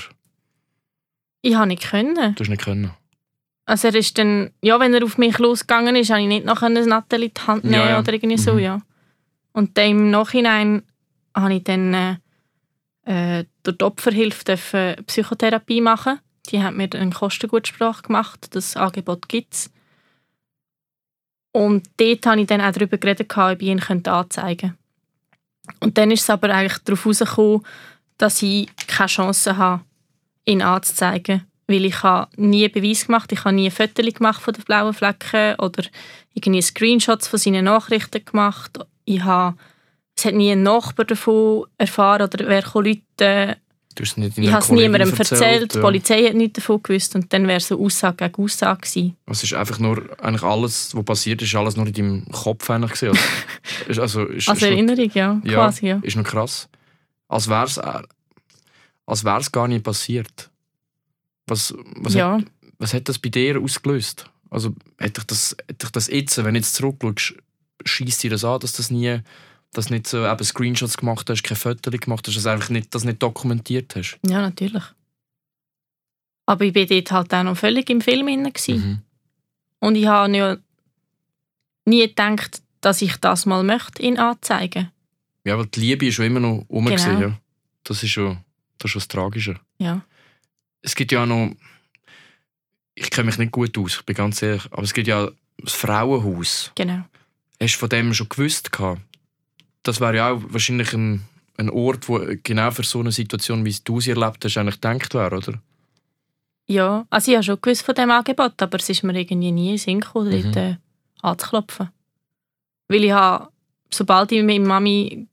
Ich 1.43 1.55
habe 1.55 1.67
nicht 1.67 1.83
können. 1.83 2.35
du 2.35 2.41
hast 2.41 2.49
nicht 2.49 2.63
können? 2.65 2.93
Also 3.65 3.89
er 3.89 3.95
ist 3.95 4.19
dann, 4.19 4.51
ja, 4.61 4.79
wenn 4.81 4.93
er 4.95 5.05
auf 5.05 5.19
mich 5.19 5.39
losgegangen 5.39 5.95
ist, 5.97 6.11
habe 6.11 6.21
ich 6.21 6.27
nicht 6.29 6.45
noch 6.45 6.63
ein 6.63 6.73
Nattel 6.75 7.23
in 7.25 7.33
die 7.35 7.41
Hand 7.41 7.65
nehmen 7.65 7.75
Ja, 7.75 7.91
ja. 7.91 7.99
oder 8.01 8.13
irgendwie 8.13 8.39
so, 8.39 8.55
Mhm. 8.55 8.59
ja. 8.59 8.83
Und 9.53 9.77
dann 9.79 9.91
im 9.91 10.11
Nachhinein 10.11 10.83
habe 11.35 11.55
ich 11.55 11.65
dann 11.65 11.95
äh, 11.95 12.17
äh, 13.05 13.45
durch 13.63 13.79
die 13.79 13.85
Opferhilfe 13.85 14.97
Psychotherapie 15.07 15.81
machen. 15.81 16.19
Die 16.51 16.63
haben 16.63 16.77
mir 16.77 16.89
dann 16.89 17.03
eine 17.03 17.11
Kostengutsprache 17.13 18.03
gemacht, 18.03 18.55
das 18.55 18.77
Angebot 18.77 19.29
gibt 19.29 19.55
es. 19.55 19.71
Und 21.53 21.89
dort 21.99 22.27
habe 22.27 22.41
ich 22.41 22.47
dann 22.47 22.61
auch 22.61 22.73
darüber 22.73 22.99
geredet, 22.99 23.37
ob 23.37 23.61
ich 23.63 23.69
ihn 23.69 23.81
anzeigen 23.81 24.71
könnte. 24.71 24.79
Und 25.81 25.99
dann 25.99 26.11
ist 26.11 26.23
es 26.23 26.31
aber 26.31 26.51
eigentlich 26.51 26.79
darauf 26.83 27.05
herausgekommen, 27.05 27.63
dass 28.23 28.41
ich 28.43 28.69
keine 28.87 29.09
Chance 29.09 29.57
habe, 29.57 29.83
ihn 30.45 30.63
anzuzeigen. 30.63 31.43
Weil 31.67 31.85
ich 31.85 32.03
habe 32.03 32.29
nie 32.37 32.69
Beweis 32.69 33.07
gemacht, 33.07 33.33
ich 33.33 33.45
habe 33.45 33.55
nie 33.55 33.71
Fotos 33.71 34.15
gemacht 34.15 34.43
von 34.43 34.53
den 34.55 34.65
blauen 34.65 34.93
Flecken 34.95 35.55
oder 35.59 35.85
irgendwie 36.35 36.63
Screenshots 36.63 37.29
von 37.29 37.39
seinen 37.39 37.65
Nachrichten 37.65 38.25
gemacht. 38.25 38.79
Ich 39.05 39.23
habe, 39.23 39.57
es 40.17 40.25
hat 40.25 40.35
nie 40.35 40.53
ein 40.53 40.63
Nachbar 40.63 41.07
davon 41.07 41.65
erfahren 41.79 42.23
oder 42.23 42.47
wer 42.49 42.65
Leute. 42.75 43.57
Du 43.95 44.03
hast 44.05 44.17
nicht 44.17 44.39
Ich 44.39 44.51
habe 44.51 44.63
es 44.65 44.71
niemandem 44.71 45.13
erzählt, 45.15 45.75
die 45.75 45.79
Polizei 45.79 46.25
hat 46.27 46.35
nichts 46.35 46.61
davon 46.61 46.83
gewusst 46.83 47.15
und 47.15 47.31
dann 47.33 47.47
wäre 47.47 47.61
so 47.61 47.79
Aussage 47.79 48.29
gegen 48.29 48.43
Aussage 48.43 48.81
gewesen. 48.81 49.17
Es 49.27 49.43
ist 49.43 49.53
einfach 49.55 49.79
nur, 49.79 50.03
eigentlich 50.23 50.43
alles, 50.43 50.95
was 50.97 51.05
passiert 51.05 51.43
ist, 51.43 51.55
alles 51.55 51.77
nur 51.77 51.87
in 51.87 51.93
deinem 51.93 52.27
Kopf 52.33 52.71
eigentlich 52.71 52.93
gewesen, 52.99 53.19
also, 54.01 54.25
ist, 54.25 54.49
Als 54.49 54.59
ist 54.59 54.63
noch- 54.63 54.71
Erinnerung, 54.71 55.11
ja, 55.13 55.41
Ja. 55.45 55.53
quasi, 55.55 55.87
ja. 55.89 55.99
ist 56.03 56.17
noch 56.17 56.25
krass. 56.25 56.69
Als 57.33 57.49
wäre 57.49 57.65
es 57.65 57.79
als 59.07 59.25
wär's 59.25 59.51
gar 59.51 59.69
nicht 59.69 59.85
passiert. 59.85 60.51
Was, 61.47 61.75
was, 61.97 62.15
ja. 62.15 62.39
hat, 62.39 62.45
was 62.79 62.95
hat 62.95 63.09
das 63.09 63.19
bei 63.19 63.31
dir 63.31 63.61
ausgelöst? 63.61 64.27
Also 64.51 64.75
hätte 64.99 65.23
ich 65.23 65.27
das, 65.27 65.57
hätte 65.67 65.87
ich 65.87 65.93
das 65.93 66.07
jetzt, 66.09 66.37
wenn 66.39 66.55
du 66.55 66.61
jetzt 66.61 66.75
zurückschaust, 66.75 67.35
schießt 67.85 68.23
dir 68.23 68.31
das 68.31 68.45
an, 68.45 68.61
dass 68.61 68.75
das 68.75 68.91
nie, 68.91 69.21
dass 69.73 69.91
nicht 69.91 70.07
so 70.07 70.27
eben 70.27 70.45
Screenshots 70.45 70.97
gemacht 70.97 71.29
hast, 71.31 71.43
keine 71.43 71.59
Fotos 71.59 72.01
gemacht 72.01 72.29
hast, 72.29 72.37
dass 72.37 72.45
du 72.45 72.51
einfach 72.51 72.69
nicht, 72.69 72.95
das 72.95 73.05
nicht 73.05 73.23
dokumentiert 73.23 73.97
hast? 73.97 74.19
ja, 74.27 74.41
natürlich. 74.41 74.85
Aber 76.47 76.65
ich 76.65 76.75
war 76.75 76.85
dort 76.85 77.13
halt 77.13 77.35
auch 77.35 77.43
noch 77.45 77.57
völlig 77.57 77.89
im 77.89 78.01
Film 78.01 78.27
drin. 78.27 78.53
Mhm. 78.69 78.99
Und 79.81 79.97
ich 79.97 80.07
habe 80.07 80.37
ja 80.37 80.57
nie 81.87 82.07
gedacht, 82.07 82.63
dass 82.81 83.01
ich 83.01 83.17
das 83.17 83.47
mal 83.47 83.63
möchte, 83.63 84.03
ihn 84.03 84.19
anzeigen. 84.19 84.91
Ja, 85.45 85.55
aber 85.55 85.67
die 85.67 85.81
Liebe 85.81 86.07
ist 86.07 86.15
schon 86.15 86.27
immer 86.27 86.41
noch 86.41 86.65
rum. 86.71 86.85
Genau. 86.87 86.97
gewesen, 86.97 87.21
Ja. 87.21 87.39
Das 87.85 88.03
ist 88.03 88.11
schon 88.11 88.39
das, 88.79 88.87
ist 88.89 88.91
schon 88.93 89.01
das 89.01 89.09
Tragische. 89.09 89.59
Ja. 89.79 90.03
Es 90.83 90.95
gibt 90.95 91.13
ja 91.13 91.23
auch 91.23 91.27
noch, 91.27 91.51
ich 92.95 93.11
kenne 93.11 93.27
mich 93.27 93.39
nicht 93.39 93.53
gut 93.53 93.77
aus, 93.79 93.97
ich 93.97 94.03
bin 94.05 94.15
ganz 94.17 94.43
ehrlich, 94.43 94.65
aber 94.71 94.83
es 94.83 94.93
gibt 94.93 95.09
ja 95.09 95.31
das 95.59 95.73
Frauenhaus. 95.75 96.73
Genau. 96.75 97.05
Hast 97.61 97.75
du 97.75 97.79
von 97.79 97.89
dem 97.89 98.13
schon 98.15 98.29
gewusst? 98.29 98.73
gehabt? 98.73 99.01
Das 99.83 100.01
wäre 100.01 100.17
ja 100.17 100.31
auch 100.33 100.43
wahrscheinlich 100.49 100.93
ein, 100.93 101.25
ein 101.57 101.71
Ort, 101.71 102.09
wo 102.09 102.21
genau 102.43 102.71
für 102.71 102.83
so 102.85 103.01
eine 103.01 103.13
Situation, 103.13 103.65
wie 103.65 103.77
du 103.85 104.01
sie 104.01 104.11
erlebt 104.11 104.45
hast, 104.45 104.57
eigentlich 104.57 104.81
gedacht 104.81 105.15
wäre, 105.15 105.37
oder? 105.37 105.61
Ja, 106.67 107.05
also 107.11 107.31
ich 107.31 107.37
habe 107.37 107.45
schon 107.45 107.61
gewusst 107.61 107.83
von 107.83 107.95
diesem 107.95 108.11
Angebot, 108.11 108.61
aber 108.63 108.79
es 108.79 108.89
ist 108.89 109.03
mir 109.03 109.19
irgendwie 109.19 109.51
nie 109.53 109.73
in 109.73 109.79
Sinn 109.79 110.01
gekommen, 110.01 110.31
Mhm. 110.33 110.43
dort 110.43 110.57
äh, 110.57 110.77
anzuklopfen. 111.23 111.91
Weil 112.89 113.05
ich 113.05 113.13
habe, 113.13 113.49
sobald 113.91 114.31
ich 114.33 114.43
meiner 114.43 114.67
Mami 114.67 115.27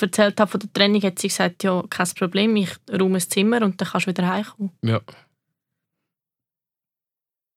erzählt 0.00 0.40
habe 0.40 0.50
von 0.50 0.60
der 0.60 0.72
Trennung, 0.72 1.02
hat 1.02 1.18
sie 1.18 1.28
gesagt, 1.28 1.64
ja, 1.64 1.82
kein 1.88 2.08
Problem, 2.18 2.56
ich 2.56 2.70
räume 2.90 3.14
das 3.14 3.28
Zimmer 3.28 3.62
und 3.62 3.80
dann 3.80 3.88
kannst 3.88 4.06
du 4.06 4.10
wieder 4.10 4.28
heimkommen. 4.28 4.70
Ja. 4.82 5.00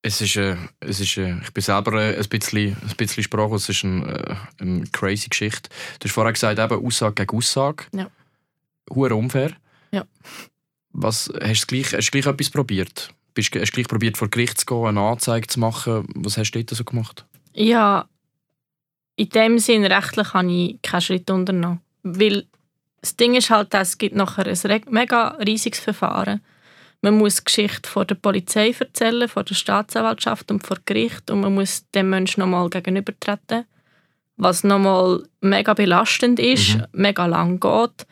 Es 0.03 0.19
ist, 0.19 0.35
äh, 0.35 0.55
es 0.79 0.99
ist 0.99 1.17
äh, 1.17 1.37
ich 1.43 1.51
bin 1.53 1.61
selber 1.61 1.93
äh, 2.01 2.17
ein 2.17 2.29
bisschen, 2.29 2.75
ein 2.75 2.95
bisschen 2.97 3.23
sprachlos. 3.23 3.63
Es 3.63 3.69
ist 3.69 3.83
ein, 3.83 4.07
äh, 4.07 4.35
eine 4.59 4.83
crazy 4.91 5.29
Geschichte. 5.29 5.69
Du 5.99 6.05
hast 6.05 6.13
vorher 6.13 6.33
gesagt, 6.33 6.57
eben 6.57 6.85
Aussage 6.85 7.13
gegen 7.13 7.37
Aussage. 7.37 7.85
Ja. 7.93 8.09
Hure 8.89 9.15
unfair. 9.15 9.51
Ja. 9.91 10.05
Was, 10.91 11.31
hast, 11.41 11.67
du 11.67 11.75
gleich, 11.75 11.93
hast 11.93 12.07
du 12.07 12.11
gleich 12.11 12.25
etwas 12.25 12.49
probiert? 12.49 13.13
Bist, 13.35 13.53
hast 13.55 13.71
du 13.71 13.75
gleich 13.75 13.87
probiert, 13.87 14.17
vor 14.17 14.29
Gericht 14.29 14.59
zu 14.59 14.65
gehen, 14.65 14.87
eine 14.87 15.01
Anzeige 15.01 15.47
zu 15.47 15.59
machen? 15.59 16.07
Was 16.15 16.37
hast 16.37 16.51
du 16.51 16.63
dort 16.63 16.75
so 16.75 16.83
gemacht? 16.83 17.25
Ja, 17.53 18.09
in 19.15 19.29
dem 19.29 19.59
Sinn 19.59 19.85
rechtlich 19.85 20.33
habe 20.33 20.51
ich 20.51 20.81
keinen 20.81 21.01
Schritt 21.01 21.29
unternommen. 21.29 21.79
Weil 22.03 22.45
das 23.01 23.15
Ding 23.15 23.35
ist 23.35 23.49
halt, 23.49 23.73
es 23.73 23.97
gibt 23.97 24.15
nachher 24.15 24.45
ein 24.47 24.81
mega 24.89 25.29
riesiges 25.45 25.79
Verfahren. 25.79 26.41
Man 27.01 27.17
muss 27.17 27.37
die 27.37 27.45
Geschichte 27.45 27.89
vor 27.89 28.05
der 28.05 28.15
Polizei 28.15 28.75
erzählen, 28.79 29.27
vor 29.27 29.43
der 29.43 29.55
Staatsanwaltschaft 29.55 30.51
und 30.51 30.65
vor 30.65 30.77
Gericht 30.85 31.31
und 31.31 31.41
man 31.41 31.53
muss 31.55 31.89
dem 31.95 32.09
Menschen 32.11 32.41
nochmal 32.41 32.69
gegenübertreten. 32.69 33.65
Was 34.37 34.63
nochmal 34.63 35.23
mega 35.41 35.73
belastend 35.73 36.39
ist, 36.39 36.75
Mhm. 36.75 36.85
mega 36.93 37.25
lang 37.25 37.59
geht. 37.59 38.05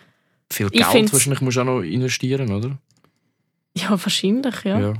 Viel 0.51 0.67
Ich 0.67 0.79
Geld 0.81 0.85
find's- 0.87 1.13
wahrscheinlich 1.13 1.41
musst 1.41 1.57
du 1.57 1.61
auch 1.61 1.65
noch 1.65 1.81
investieren, 1.81 2.51
oder? 2.51 2.77
Ja, 3.77 3.91
wahrscheinlich, 3.91 4.63
ja. 4.63 4.79
Ja. 4.79 4.93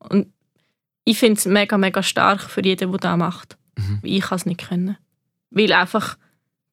Und 0.00 0.32
ich 1.04 1.18
finde 1.18 1.38
es 1.38 1.46
mega, 1.46 1.78
mega 1.78 2.02
stark 2.02 2.42
für 2.42 2.64
jeden, 2.64 2.90
der 2.90 2.98
das 3.00 3.16
macht. 3.16 3.56
Mhm. 3.76 4.00
Ich 4.02 4.22
kann 4.22 4.36
es 4.36 4.46
nicht 4.46 4.68
können. 4.68 4.96
Weil 5.50 5.72
einfach, 5.72 6.16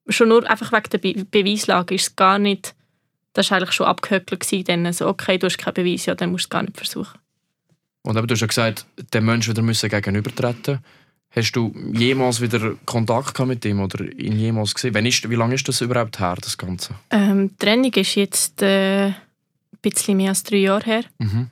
schon 0.08 0.28
nur 0.28 0.48
einfach 0.48 0.72
wegen 0.72 0.90
der 0.90 0.98
Be 0.98 1.24
Beweislage 1.30 1.94
ist 1.94 2.08
es 2.08 2.16
gar 2.16 2.38
nicht, 2.38 2.74
das 3.32 3.50
war 3.50 3.58
eigentlich 3.58 3.72
schon 3.72 3.86
abgehökelt 3.86 4.40
gewesen, 4.40 4.64
dann 4.64 4.92
so, 4.92 5.08
okay, 5.08 5.38
du 5.38 5.46
hast 5.46 5.58
keinen 5.58 5.74
Beweis, 5.74 6.06
ja, 6.06 6.14
dann 6.14 6.30
musst 6.30 6.44
du 6.44 6.46
es 6.46 6.50
gar 6.50 6.62
nicht 6.62 6.76
versuchen. 6.76 7.18
Und 8.02 8.16
eben, 8.16 8.26
du 8.26 8.34
hast 8.34 8.40
ja 8.40 8.46
gesagt, 8.46 8.86
den 9.12 9.24
Menschen 9.24 9.52
wieder 9.52 9.62
müssen 9.62 9.88
gegenübertreten. 9.88 10.80
Hast 11.30 11.52
du 11.52 11.74
jemals 11.92 12.40
wieder 12.40 12.74
Kontakt 12.84 13.34
gehabt 13.34 13.48
mit 13.48 13.64
ihm 13.64 13.80
oder 13.80 14.04
ihn 14.04 14.38
jemals 14.38 14.74
gesehen? 14.74 14.94
Wenn 14.94 15.06
ist, 15.06 15.28
wie 15.28 15.34
lange 15.34 15.54
ist 15.54 15.66
das 15.66 15.80
überhaupt 15.80 16.20
her, 16.20 16.36
das 16.40 16.56
Ganze? 16.56 16.94
Ähm, 17.10 17.48
die 17.48 17.56
Trennung 17.56 17.92
ist 17.92 18.14
jetzt 18.14 18.62
äh, 18.62 19.06
ein 19.06 19.16
bisschen 19.82 20.16
mehr 20.16 20.28
als 20.28 20.44
drei 20.44 20.58
Jahre 20.58 20.84
her. 20.84 21.04
Mhm. 21.18 21.50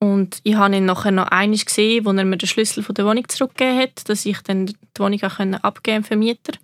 Und 0.00 0.40
ich 0.44 0.54
habe 0.54 0.74
ihn 0.74 0.86
nachher 0.86 1.12
noch 1.12 1.28
einmal 1.28 1.58
gesehen, 1.58 2.06
wo 2.06 2.10
er 2.10 2.24
mir 2.24 2.38
den 2.38 2.48
Schlüssel 2.48 2.82
von 2.82 2.94
der 2.94 3.04
Wohnung 3.04 3.28
zurückgegeben 3.28 3.78
hat, 3.80 4.08
dass 4.08 4.24
ich 4.24 4.40
dann 4.40 4.66
die 4.66 4.74
Wohnung 4.96 5.22
auch 5.22 5.38
abgeben 5.62 6.02
für 6.02 6.16
Mieter. 6.16 6.54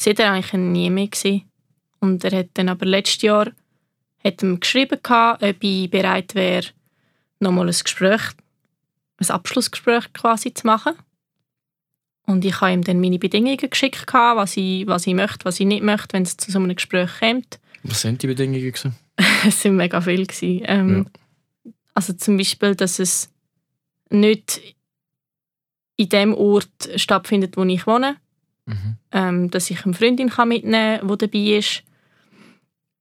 Seitdem 0.00 0.26
habe 0.28 0.40
ich 0.40 0.52
ihn 0.52 0.72
nie 0.72 0.90
mehr 0.90 1.08
gesehen. 1.08 1.50
Und 2.00 2.24
er 2.24 2.38
hat 2.38 2.50
dann 2.54 2.68
aber 2.68 2.86
letztes 2.86 3.22
Jahr 3.22 3.50
hat 4.24 4.42
ihm 4.42 4.60
geschrieben, 4.60 4.98
gehabt, 5.02 5.42
ob 5.42 5.56
ich 5.60 5.90
bereit 5.90 6.34
wäre, 6.34 6.66
nochmal 7.40 7.66
ein 7.68 7.76
Gespräch, 7.82 8.20
ein 9.18 9.30
Abschlussgespräch 9.30 10.12
quasi 10.12 10.54
zu 10.54 10.66
machen. 10.66 10.94
Und 12.26 12.44
ich 12.44 12.60
habe 12.60 12.72
ihm 12.72 12.84
dann 12.84 13.00
meine 13.00 13.18
Bedingungen 13.18 13.56
geschickt, 13.56 14.06
gehabt, 14.06 14.36
was 14.36 14.56
ich, 14.56 14.86
was 14.86 15.06
ich 15.06 15.14
möchte, 15.14 15.44
was 15.44 15.60
ich 15.60 15.66
nicht 15.66 15.82
möchte, 15.82 16.12
wenn 16.12 16.24
es 16.24 16.36
zu 16.36 16.50
so 16.50 16.58
einem 16.58 16.74
Gespräch 16.74 17.10
kommt. 17.20 17.58
Was 17.84 18.02
sind 18.02 18.22
die 18.22 18.26
Bedingungen? 18.26 18.60
Gewesen? 18.60 18.94
es 19.46 19.62
sind 19.62 19.76
mega 19.76 20.00
viele. 20.00 20.26
Gewesen. 20.26 20.62
Ähm, 20.66 21.06
Also 21.94 22.12
zum 22.12 22.36
Beispiel, 22.36 22.74
dass 22.76 22.98
es 22.98 23.30
nicht 24.10 24.60
in 25.96 26.08
dem 26.10 26.34
Ort 26.34 26.88
stattfindet, 26.96 27.56
wo 27.56 27.64
ich 27.64 27.86
wohne. 27.86 28.16
Mhm. 28.68 28.96
Ähm, 29.12 29.50
dass 29.50 29.70
ich 29.70 29.84
eine 29.84 29.94
Freundin 29.94 30.28
kann 30.28 30.48
mitnehmen 30.48 31.00
kann, 31.00 31.08
die 31.08 31.18
dabei 31.18 31.58
ist. 31.58 31.82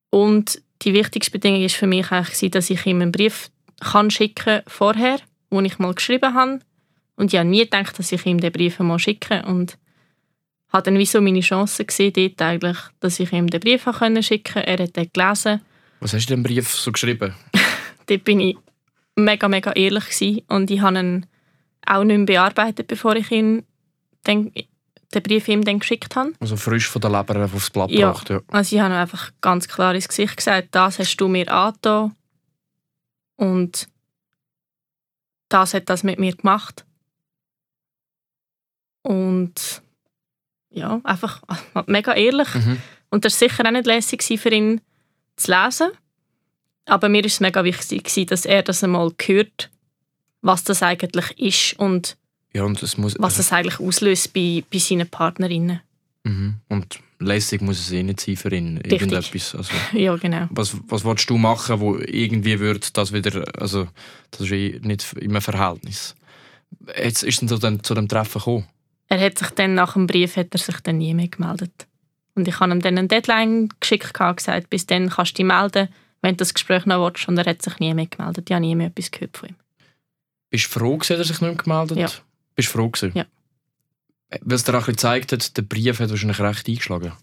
Und 0.09 0.61
die 0.81 0.93
wichtigste 0.93 1.31
Bedingung 1.31 1.61
war 1.61 1.69
für 1.69 1.87
mich 1.87 2.11
eigentlich, 2.11 2.51
dass 2.51 2.69
ich 2.69 2.85
ihm 2.85 3.01
einen 3.01 3.11
Brief 3.11 3.49
kann 3.79 4.09
schicken 4.09 4.61
vorher, 4.65 5.19
wo 5.49 5.59
ich 5.61 5.77
mal 5.79 5.93
geschrieben 5.93 6.33
habe. 6.33 6.59
Und 7.15 7.33
ich 7.33 7.39
habe 7.39 7.49
nie 7.49 7.63
gedacht, 7.63 7.99
dass 7.99 8.11
ich 8.11 8.25
ihm 8.25 8.39
den 8.39 8.51
Brief 8.51 8.79
mal 8.79 8.99
schicke. 8.99 9.43
Und 9.45 9.77
habe 10.71 10.83
dann 10.83 10.97
wie 10.97 11.05
so 11.05 11.21
meine 11.21 11.41
Chance 11.41 11.85
gesehen, 11.85 12.13
dort 12.13 12.41
eigentlich, 12.41 12.77
dass 12.99 13.19
ich 13.19 13.31
ihm 13.33 13.49
den 13.49 13.59
Brief 13.59 13.85
können 13.85 14.23
schicken 14.23 14.63
Er 14.63 14.83
hat 14.83 14.95
den 14.95 15.09
gelesen. 15.11 15.61
Was 15.99 16.13
hast 16.13 16.27
du 16.27 16.33
in 16.33 16.41
dem 16.41 16.43
Brief 16.43 16.69
so 16.69 16.91
geschrieben? 16.91 17.33
dort 18.07 18.23
bin 18.23 18.39
ich 18.39 18.57
mega, 19.15 19.47
mega 19.47 19.71
ehrlich 19.71 20.05
gewesen. 20.05 20.41
und 20.47 20.71
ich 20.71 20.81
habe 20.81 20.99
ihn 20.99 21.25
auch 21.85 22.03
nicht 22.03 22.17
mehr 22.17 22.25
bearbeitet, 22.25 22.87
bevor 22.87 23.15
ich 23.15 23.31
ihn 23.31 23.63
den, 24.25 24.51
den 25.13 25.23
Brief 25.23 25.47
ihm 25.47 25.63
dann 25.63 25.79
geschickt 25.79 26.15
habe. 26.15 26.33
Also 26.39 26.57
frisch 26.57 26.89
von 26.89 27.01
der 27.01 27.11
Leber 27.11 27.45
aufs 27.45 27.69
Blatt 27.69 27.89
Ja. 27.91 28.07
gebracht. 28.09 28.29
Ja. 28.29 28.41
Also 28.47 28.75
ich 28.75 28.81
habe 28.81 28.93
ihm 28.93 28.97
einfach 28.99 29.31
ganz 29.41 29.67
klar 29.67 29.95
ins 29.95 30.07
Gesicht 30.07 30.37
gesagt, 30.37 30.69
das 30.71 30.99
hast 30.99 31.15
du 31.17 31.27
mir 31.27 31.51
angetan 31.51 32.15
und 33.37 33.87
das 35.49 35.73
hat 35.73 35.89
das 35.89 36.03
mit 36.03 36.19
mir 36.19 36.35
gemacht. 36.35 36.85
Und 39.03 39.81
ja, 40.69 40.99
einfach 41.03 41.41
mega 41.87 42.13
ehrlich. 42.13 42.53
Mhm. 42.53 42.81
Und 43.09 43.23
das 43.23 43.39
war 43.41 43.47
sicher 43.49 43.65
auch 43.65 43.71
nicht 43.71 43.85
lässig 43.85 44.23
für 44.39 44.49
ihn 44.49 44.81
zu 45.37 45.51
lesen. 45.51 45.91
Aber 46.85 47.09
mir 47.09 47.21
war 47.21 47.27
es 47.27 47.39
mega 47.39 47.63
wichtig, 47.63 48.27
dass 48.27 48.45
er 48.45 48.63
das 48.63 48.83
einmal 48.83 49.13
hört, 49.25 49.69
was 50.41 50.63
das 50.63 50.83
eigentlich 50.83 51.37
ist 51.39 51.79
und 51.79 52.17
ja, 52.53 52.63
und 52.63 52.81
es 52.81 52.97
muss. 52.97 53.15
was 53.19 53.37
das 53.37 53.51
eigentlich 53.51 53.79
auslöst 53.79 54.33
bei, 54.33 54.63
bei 54.71 54.79
seinen 54.79 55.07
Partnerinnen. 55.07 55.81
Mhm. 56.23 56.55
Und 56.69 56.99
lässig 57.19 57.61
muss 57.61 57.79
es 57.79 57.91
eh 57.91 58.03
nicht 58.03 58.19
sein 58.19 58.35
für 58.35 58.53
ihn. 58.53 58.77
Richtig. 58.77 59.01
Irgendetwas. 59.01 59.55
Also, 59.55 59.71
Ja, 59.97 60.15
genau. 60.15 60.47
was, 60.49 60.75
was 60.87 61.05
willst 61.05 61.29
du 61.29 61.37
machen, 61.37 61.79
wo 61.79 61.97
irgendwie 61.97 62.59
wird 62.59 62.97
das 62.97 63.13
wieder. 63.13 63.43
Also, 63.59 63.87
das 64.31 64.41
ist 64.41 64.51
eh 64.51 64.79
nicht 64.83 65.13
in 65.13 65.31
einem 65.31 65.41
Verhältnis. 65.41 66.15
Jetzt 67.01 67.23
ist 67.23 67.41
es 67.43 67.59
dann 67.59 67.83
zu 67.83 67.93
dem 67.93 68.07
Treffen 68.07 68.39
gekommen. 68.39 68.67
Er 69.09 69.21
hat 69.21 69.37
sich 69.39 69.49
dann 69.51 69.73
nach 69.73 69.93
dem 69.93 70.05
Brief 70.05 70.35
hat 70.35 70.47
er 70.51 70.59
sich 70.59 70.79
dann 70.81 70.97
nie 70.97 71.13
mehr 71.13 71.29
gemeldet. 71.29 71.87
Und 72.35 72.47
ich 72.47 72.59
habe 72.59 72.71
ihm 72.71 72.81
dann 72.81 72.97
eine 72.97 73.07
Deadline 73.07 73.69
geschickt 73.79 74.19
und 74.19 74.37
gesagt, 74.37 74.69
bis 74.69 74.85
dann 74.85 75.09
kannst 75.09 75.31
du 75.31 75.35
dich 75.37 75.45
melden, 75.45 75.87
wenn 76.21 76.33
du 76.33 76.37
das 76.37 76.53
Gespräch 76.53 76.85
noch 76.85 77.05
willst. 77.05 77.27
Und 77.27 77.37
er 77.37 77.45
hat 77.45 77.61
sich 77.61 77.79
nie 77.79 77.93
mehr 77.93 78.07
gemeldet. 78.07 78.49
Ich 78.49 78.53
habe 78.53 78.65
nie 78.65 78.75
mehr 78.75 78.87
etwas 78.87 79.09
gehört 79.11 79.37
von 79.37 79.49
ihm. 79.49 79.55
Bist 80.49 80.65
du 80.65 80.79
froh, 80.79 80.97
dass 80.97 81.09
er 81.09 81.23
sich 81.23 81.39
nicht 81.39 81.41
mehr 81.41 81.55
gemeldet 81.55 81.97
Ja. 81.97 82.09
Bist 82.57 82.69
du 82.69 82.73
froh? 82.73 82.89
Gewesen? 82.89 83.13
Ja. 83.15 83.25
Weil 84.41 84.55
es 84.55 84.65
dir 84.65 84.73
auch 84.73 84.75
ein 84.75 84.79
bisschen 84.79 84.95
gezeigt 84.95 85.31
hat, 85.31 85.55
der 85.55 85.61
Brief 85.61 85.99
hat 85.99 86.09
wahrscheinlich 86.09 86.39
recht 86.39 86.67
eingeschlagen. 86.67 87.13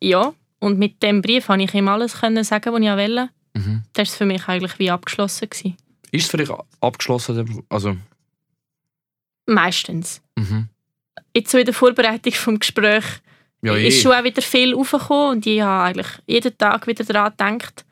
Ja, 0.00 0.32
und 0.58 0.78
mit 0.78 1.02
dem 1.02 1.22
Brief 1.22 1.46
konnte 1.46 1.64
ich 1.64 1.74
ihm 1.74 1.86
alles 1.86 2.20
können 2.20 2.42
sagen, 2.42 2.72
was 2.72 2.80
ich 2.80 2.88
wollte. 2.88 3.28
Mhm. 3.54 3.82
Das 3.92 4.10
war 4.10 4.16
für 4.16 4.26
mich 4.26 4.48
eigentlich 4.48 4.78
wie 4.78 4.90
abgeschlossen. 4.90 5.48
Gewesen. 5.48 5.76
Ist 6.10 6.24
es 6.24 6.30
für 6.30 6.38
dich 6.38 6.50
abgeschlossen? 6.80 7.64
Also, 7.68 7.96
Meistens. 9.46 10.20
mhm. 10.36 10.68
Jetzt 11.34 11.50
so 11.50 11.58
in 11.58 11.64
der 11.64 11.74
Vorbereitung 11.74 12.32
vom 12.32 12.58
Gespräch 12.58 13.04
ja, 13.62 13.74
eh. 13.74 13.88
ist 13.88 14.02
schon 14.02 14.12
auch 14.12 14.24
wieder 14.24 14.42
viel 14.42 14.74
aufgekommen 14.74 15.36
und 15.36 15.46
ich 15.46 15.60
habe 15.60 15.84
eigentlich 15.84 16.08
jeden 16.26 16.56
Tag 16.56 16.86
wieder 16.86 17.04
daran 17.04 17.32
gedacht. 17.36 17.84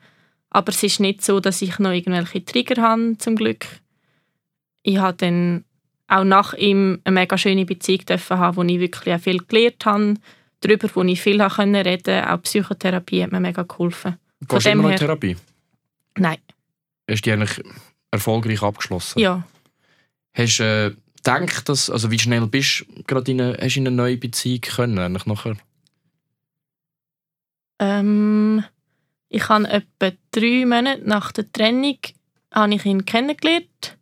Aber 0.49 0.71
es 0.71 0.81
ist 0.81 0.99
nicht 0.99 1.23
so, 1.23 1.39
dass 1.39 1.61
ich 1.61 1.77
noch 1.79 1.91
irgendwelche 1.91 2.43
Trigger 2.43 2.81
habe, 2.81 3.17
zum 3.17 3.35
Glück. 3.35 3.65
Ich 4.81 4.97
habe 4.97 5.17
dann 5.17 5.65
auch 6.07 6.23
nach 6.23 6.53
ihm 6.53 6.99
eine 7.03 7.13
mega 7.13 7.37
schöne 7.37 7.65
Beziehung 7.65 8.05
dürfen 8.05 8.37
haben, 8.39 8.55
wo 8.57 8.63
ich 8.63 8.79
wirklich 8.79 9.13
auch 9.13 9.19
viel 9.19 9.39
gelernt 9.39 9.85
habe, 9.85 10.13
darüber, 10.61 10.89
wo 10.93 11.03
ich 11.03 11.21
viel 11.21 11.41
reden 11.41 11.73
konnte. 11.73 12.29
Auch 12.31 12.41
Psychotherapie 12.41 13.23
hat 13.23 13.31
mir 13.31 13.39
mega 13.39 13.63
geholfen. 13.63 14.17
Gehst 14.47 14.65
du 14.65 14.69
immer 14.71 14.83
noch 14.83 14.89
in 14.89 14.91
her- 14.91 14.99
Therapie? 14.99 15.37
Nein, 16.17 16.37
Hast 17.09 17.19
du 17.25 17.29
die 17.29 17.31
eigentlich 17.33 17.61
erfolgreich 18.11 18.61
abgeschlossen? 18.63 19.19
ja. 19.19 19.43
Hast 20.33 20.59
du 20.59 20.63
äh, 20.63 20.95
gedacht, 21.15 21.67
dass, 21.67 21.89
also 21.89 22.11
wie 22.11 22.19
schnell 22.19 22.45
bist 22.47 22.85
du 22.87 23.03
gerade 23.03 23.31
in 23.31 23.41
eine, 23.41 23.57
hast 23.59 23.75
in 23.75 23.87
eine 23.87 23.95
neue 23.95 24.17
Beziehung 24.17 24.61
können, 24.61 24.99
eigentlich 24.99 25.25
nachher? 25.25 25.57
Ähm, 27.79 28.63
ich 29.29 29.49
habe 29.49 29.67
etwa 29.69 30.11
drei 30.31 30.65
Monate 30.65 31.01
nach 31.07 31.31
der 31.31 31.51
Trennung 31.51 31.97
habe 32.53 32.73
ich 32.75 32.85
ihn 32.85 33.05
kennengelernt. 33.05 33.97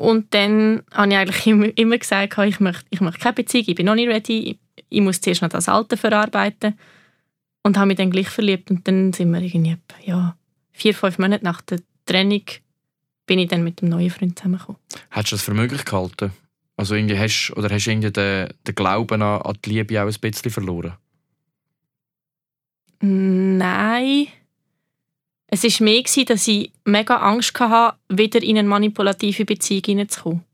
Und 0.00 0.32
dann 0.32 0.82
habe 0.92 1.10
ich 1.10 1.16
eigentlich 1.18 1.46
immer, 1.46 1.78
immer 1.78 1.98
gesagt, 1.98 2.38
ich 2.38 2.58
möchte, 2.58 2.86
ich 2.88 3.02
möchte 3.02 3.20
keine 3.20 3.34
Beziehung, 3.34 3.64
ich 3.68 3.74
bin 3.74 3.84
noch 3.84 3.94
nicht 3.94 4.08
ready, 4.08 4.58
ich, 4.88 5.00
muss 5.00 5.20
zuerst 5.20 5.42
noch 5.42 5.50
das 5.50 5.68
Alte 5.68 5.98
verarbeiten. 5.98 6.78
Und 7.62 7.76
habe 7.76 7.88
mich 7.88 7.98
dann 7.98 8.10
gleich 8.10 8.30
verliebt. 8.30 8.70
Und 8.70 8.88
dann 8.88 9.12
sind 9.12 9.30
wir 9.30 9.42
irgendwie 9.42 9.76
ja, 10.04 10.36
vier, 10.72 10.94
fünf 10.94 11.18
Monate 11.18 11.44
nach 11.44 11.60
der 11.60 11.80
Trennung 12.06 12.44
bin 13.26 13.38
ich 13.38 13.48
dann 13.48 13.62
mit 13.62 13.82
dem 13.82 13.90
neuen 13.90 14.10
Freund 14.10 14.38
zusammengekommen. 14.38 14.80
Hättest 15.10 15.32
du 15.32 15.36
das 15.36 15.44
für 15.44 15.54
möglich 15.54 15.84
gehalten? 15.84 16.32
Also 16.76 16.94
irgendwie 16.94 17.18
hast, 17.18 17.52
oder 17.54 17.68
hast 17.68 17.84
du 17.84 17.90
irgendwie 17.90 18.10
den, 18.10 18.48
den 18.66 18.74
Glauben 18.74 19.20
an, 19.22 19.42
an 19.42 19.58
die 19.62 19.70
Liebe 19.70 20.02
auch 20.02 20.06
ein 20.08 20.20
bisschen 20.20 20.50
verloren? 20.50 20.94
Nein. 23.02 24.28
Es 25.52 25.64
war 25.64 25.84
mehr, 25.84 26.02
dass 26.26 26.48
ich 26.48 26.72
mega 26.84 27.16
Angst 27.16 27.58
hatte, 27.58 27.96
wieder 28.08 28.42
in 28.42 28.58
eine 28.58 28.68
manipulative 28.68 29.44
Beziehung 29.44 29.82
hineinzukommen. 29.84 30.44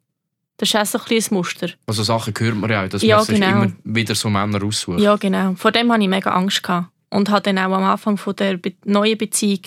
Das 0.57 0.71
ist 0.71 0.77
auch 0.77 0.87
so 0.87 0.99
ein 0.99 1.19
ein 1.19 1.25
Muster. 1.35 1.69
Also 1.87 2.03
Sachen 2.03 2.33
hört 2.39 2.57
man 2.57 2.71
ja 2.71 2.85
auch, 2.85 2.89
dass 2.89 3.03
Ja, 3.03 3.17
man 3.17 3.27
sich 3.27 3.39
genau. 3.39 3.63
immer 3.63 3.73
wieder 3.85 4.15
so 4.15 4.31
Männer 4.31 4.65
aussucht. 4.65 5.01
Ja, 5.01 5.17
genau. 5.17 5.55
Vor 5.55 5.71
dem 5.71 5.93
hatte 5.93 6.03
ich 6.03 6.09
mega 6.09 6.31
Angst. 6.31 6.63
Gehabt. 6.63 6.89
Und 7.11 7.31
hatte 7.31 7.53
dann 7.53 7.59
auch 7.59 7.77
am 7.77 7.85
Anfang 7.85 8.17
von 8.17 8.35
der 8.37 8.57
Be 8.57 8.73
neuen 8.85 9.19
Beziehung 9.19 9.61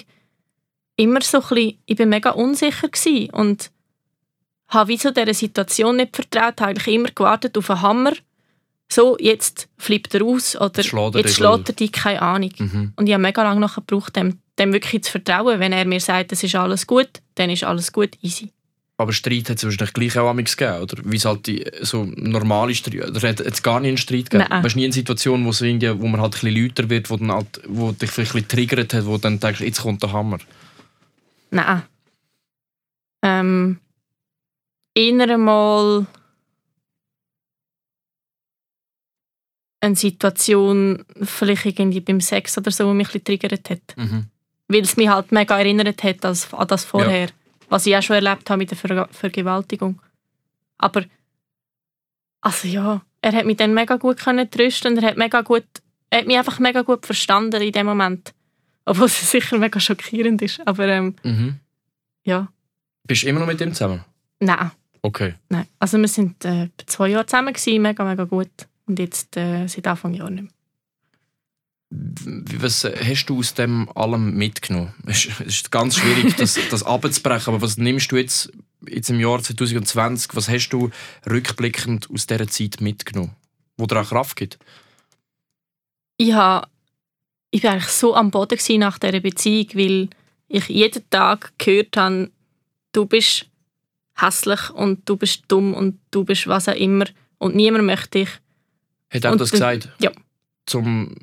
immer 0.98 1.22
so 1.22 1.38
ein 1.42 1.48
bisschen, 1.48 1.78
ich 1.86 1.96
bin 1.96 2.10
mega 2.10 2.32
unsicher 2.32 2.90
gewesen 2.90 3.30
und 3.30 3.72
habe 4.68 4.90
wie 4.90 4.98
so 4.98 5.12
dieser 5.12 5.34
Situation 5.34 5.96
nicht 5.96 6.16
vertraut, 6.16 6.60
habe 6.60 6.72
eigentlich 6.72 6.94
immer 6.96 7.10
gewartet 7.10 7.58
auf 7.58 7.70
einen 7.70 7.82
Hammer. 7.82 8.14
So, 8.92 9.16
jetzt 9.20 9.70
flippt 9.78 10.16
er 10.16 10.24
aus 10.24 10.56
oder 10.56 10.72
Jetzt 10.76 10.88
schlägt 10.88 11.16
er 11.16 11.22
jetzt 11.22 11.36
schlägt 11.36 11.70
er 11.70 11.76
dich, 11.76 11.92
keine 11.92 12.22
Ahnung. 12.22 12.52
Mhm. 12.58 12.94
Und 12.96 13.08
ich 13.08 13.14
habe 13.14 13.22
mega 13.22 13.44
lange 13.44 13.62
nachher 13.62 13.82
gebraucht, 13.82 14.16
dem, 14.16 14.40
dem 14.60 14.74
wirklich 14.74 15.04
zu 15.04 15.12
vertrauen. 15.12 15.60
Wenn 15.60 15.72
er 15.72 15.86
mir 15.86 16.00
sagt, 16.00 16.32
es 16.32 16.44
ist 16.44 16.56
alles 16.56 16.86
gut, 16.86 17.10
dann 17.36 17.50
ist 17.50 17.64
alles 17.64 17.92
gut, 17.92 18.18
easy. 18.22 18.52
Aber 18.98 19.14
Streit 19.14 19.50
hat 19.50 19.58
es 19.58 19.64
wahrscheinlich 19.64 19.94
gleich 19.94 20.18
auch 20.18 20.30
amigs 20.30 20.58
gegeben, 20.58 20.82
oder? 20.82 20.98
Wie 21.06 21.16
es 21.16 21.24
halt 21.24 21.48
die, 21.48 21.66
so 21.82 22.04
normale 22.18 22.76
Streit, 22.76 23.08
oder 23.08 23.30
hat 23.30 23.40
es 23.40 23.64
gar 23.64 23.80
nie 23.80 23.88
einen 23.88 23.98
Streit 23.98 24.30
gegeben? 24.30 24.50
Nein. 24.50 24.62
Weißt 24.62 24.76
du 24.76 24.80
nie 24.80 24.86
eine 24.86 24.94
Situation, 24.94 25.46
wo, 25.46 25.52
irgendwie, 25.64 26.02
wo 26.02 26.08
man 26.08 26.20
halt 26.20 26.36
ein 26.36 26.42
bisschen 26.42 26.68
lauter 26.68 26.90
wird, 26.90 27.10
wo, 27.10 27.16
dann 27.16 27.32
halt, 27.32 27.62
wo 27.66 27.94
dich 27.94 28.12
vielleicht 28.12 28.36
ein 28.36 28.42
bisschen 28.42 28.48
triggert 28.50 28.94
hat, 28.94 29.06
wo 29.06 29.14
du 29.14 29.20
dann 29.20 29.40
denkst, 29.40 29.62
jetzt 29.62 29.82
kommt 29.82 30.04
der 30.04 30.12
Hammer. 30.12 30.40
Nein. 31.52 31.84
Ähm, 33.24 33.80
eher 34.94 35.30
einmal 35.30 36.06
eine 39.80 39.96
Situation, 39.96 41.06
vielleicht 41.22 41.66
irgendwie 41.66 42.02
beim 42.02 42.20
Sex 42.20 42.58
oder 42.58 42.70
so, 42.70 42.90
die 42.90 42.96
mich 42.96 43.08
ein 43.08 43.22
bisschen 43.22 43.24
triggert 43.24 43.70
hat. 43.70 43.96
Mhm. 43.96 44.26
Weil 44.70 44.82
es 44.82 44.96
mich 44.98 45.10
halt 45.10 45.32
mega 45.32 45.58
erinnert 45.58 46.04
hat 46.04 46.24
als, 46.24 46.54
an 46.54 46.68
das 46.68 46.86
vorher. 46.86 47.30
Was 47.70 47.86
ich 47.86 47.96
auch 47.98 48.02
schon 48.04 48.16
erlebt 48.16 48.50
habe 48.50 48.60
mit 48.60 48.70
der 48.72 48.78
Ver 48.78 49.08
Vergewaltigung. 49.12 50.00
Aber, 50.78 51.04
also 52.42 52.68
ja, 52.68 53.02
er 53.22 53.32
hat 53.34 53.46
mich 53.46 53.58
dann 53.58 53.74
mega 53.74 53.98
gut 53.98 54.18
können 54.18 54.50
trösten 54.50 54.94
und 54.98 55.04
er 55.04 55.10
hat, 55.10 55.18
mega 55.18 55.42
gut, 55.42 55.66
er 56.10 56.20
hat 56.20 56.28
mich 56.28 56.38
einfach 56.38 56.60
mega 56.60 56.82
gut 56.84 57.06
verstanden 57.06 57.62
in 57.62 57.72
dem 57.72 57.86
Moment. 57.86 58.34
Obwohl 58.86 59.06
es 59.08 59.32
sicher 59.32 59.58
mega 59.58 59.80
schockierend 59.80 60.42
ist. 60.42 60.66
Aber 60.66 60.88
ähm, 60.88 61.16
Mhm. 61.24 61.60
ja, 62.24 62.48
Bist 63.06 63.24
du 63.24 63.28
immer 63.28 63.40
noch 63.42 63.48
mit 63.48 63.60
ihm 63.62 63.74
zusammen? 63.74 64.04
nein. 64.40 64.72
Okay. 65.02 65.36
Nein, 65.48 65.66
also 65.80 65.98
wir 65.98 66.10
sind 66.10 66.44
äh, 66.44 66.68
zwei 66.86 67.08
Jahre 67.08 67.26
zusammen 67.26 67.54
gewesen, 67.54 67.82
mega, 67.82 68.04
mega 68.04 68.26
gut. 68.26 68.50
Und 68.86 69.00
jetzt 69.00 69.38
äh, 69.38 69.66
seit 69.68 69.88
Anfang 69.88 70.14
Jahr 70.14 70.30
nicht 70.30 70.44
mehr. 70.44 70.52
Was 71.92 72.84
hast 72.84 73.26
du 73.26 73.40
aus 73.40 73.56
dem 73.56 73.90
allem 73.96 74.36
mitgenommen? 74.36 74.94
Es 75.08 75.26
ist- 75.26 75.72
ganz 75.72 75.96
schwierig, 75.98 76.36
das, 76.38 76.60
das 76.70 76.84
abzubrechen, 76.84 77.54
aber 77.54 77.62
was 77.64 77.78
nimmst 77.78 78.12
du 78.12 78.18
jetzt, 78.18 78.52
jetzt 78.88 79.10
im 79.10 79.20
Jahr 79.20 79.42
2020, 79.42 80.36
was 80.36 80.50
hast 80.50 80.70
du 80.70 80.92
rückblickend 81.28 82.10
aus 82.12 82.28
dieser 82.28 82.48
Zeit 82.48 82.80
mitgenommen, 82.80 83.36
wo 83.78 83.88
dir 83.88 84.02
auch 84.02 84.10
Kraft 84.10 84.36
gibt? 84.36 84.60
Ich, 86.18 86.34
ha, 86.34 86.68
ich 87.50 87.64
war 87.64 87.72
eigentlich 87.72 87.88
so 87.88 88.14
am 88.16 88.30
Boden 88.30 88.58
nach 88.80 89.00
dieser 89.00 89.20
Beziehung, 89.20 89.68
weil 89.74 90.10
ich 90.48 90.68
jeden 90.68 91.10
Tag 91.10 91.54
gehört 91.58 91.98
habe, 91.98 92.30
du 92.92 93.06
bist 93.08 93.48
hässlich 94.16 94.70
und 94.72 95.08
du 95.10 95.16
bist 95.18 95.44
dumm 95.48 95.74
und 95.74 96.00
du 96.12 96.24
bist 96.24 96.46
was 96.46 96.68
auch 96.70 96.76
immer 96.76 97.06
und 97.40 97.56
niemand 97.56 97.86
möchte 97.86 98.20
dich. 98.20 98.30
Hat 99.10 99.26
er 99.26 99.36
das- 99.38 99.50
gesagt? 99.52 99.90
ja. 100.00 100.12
Zum, 100.66 101.16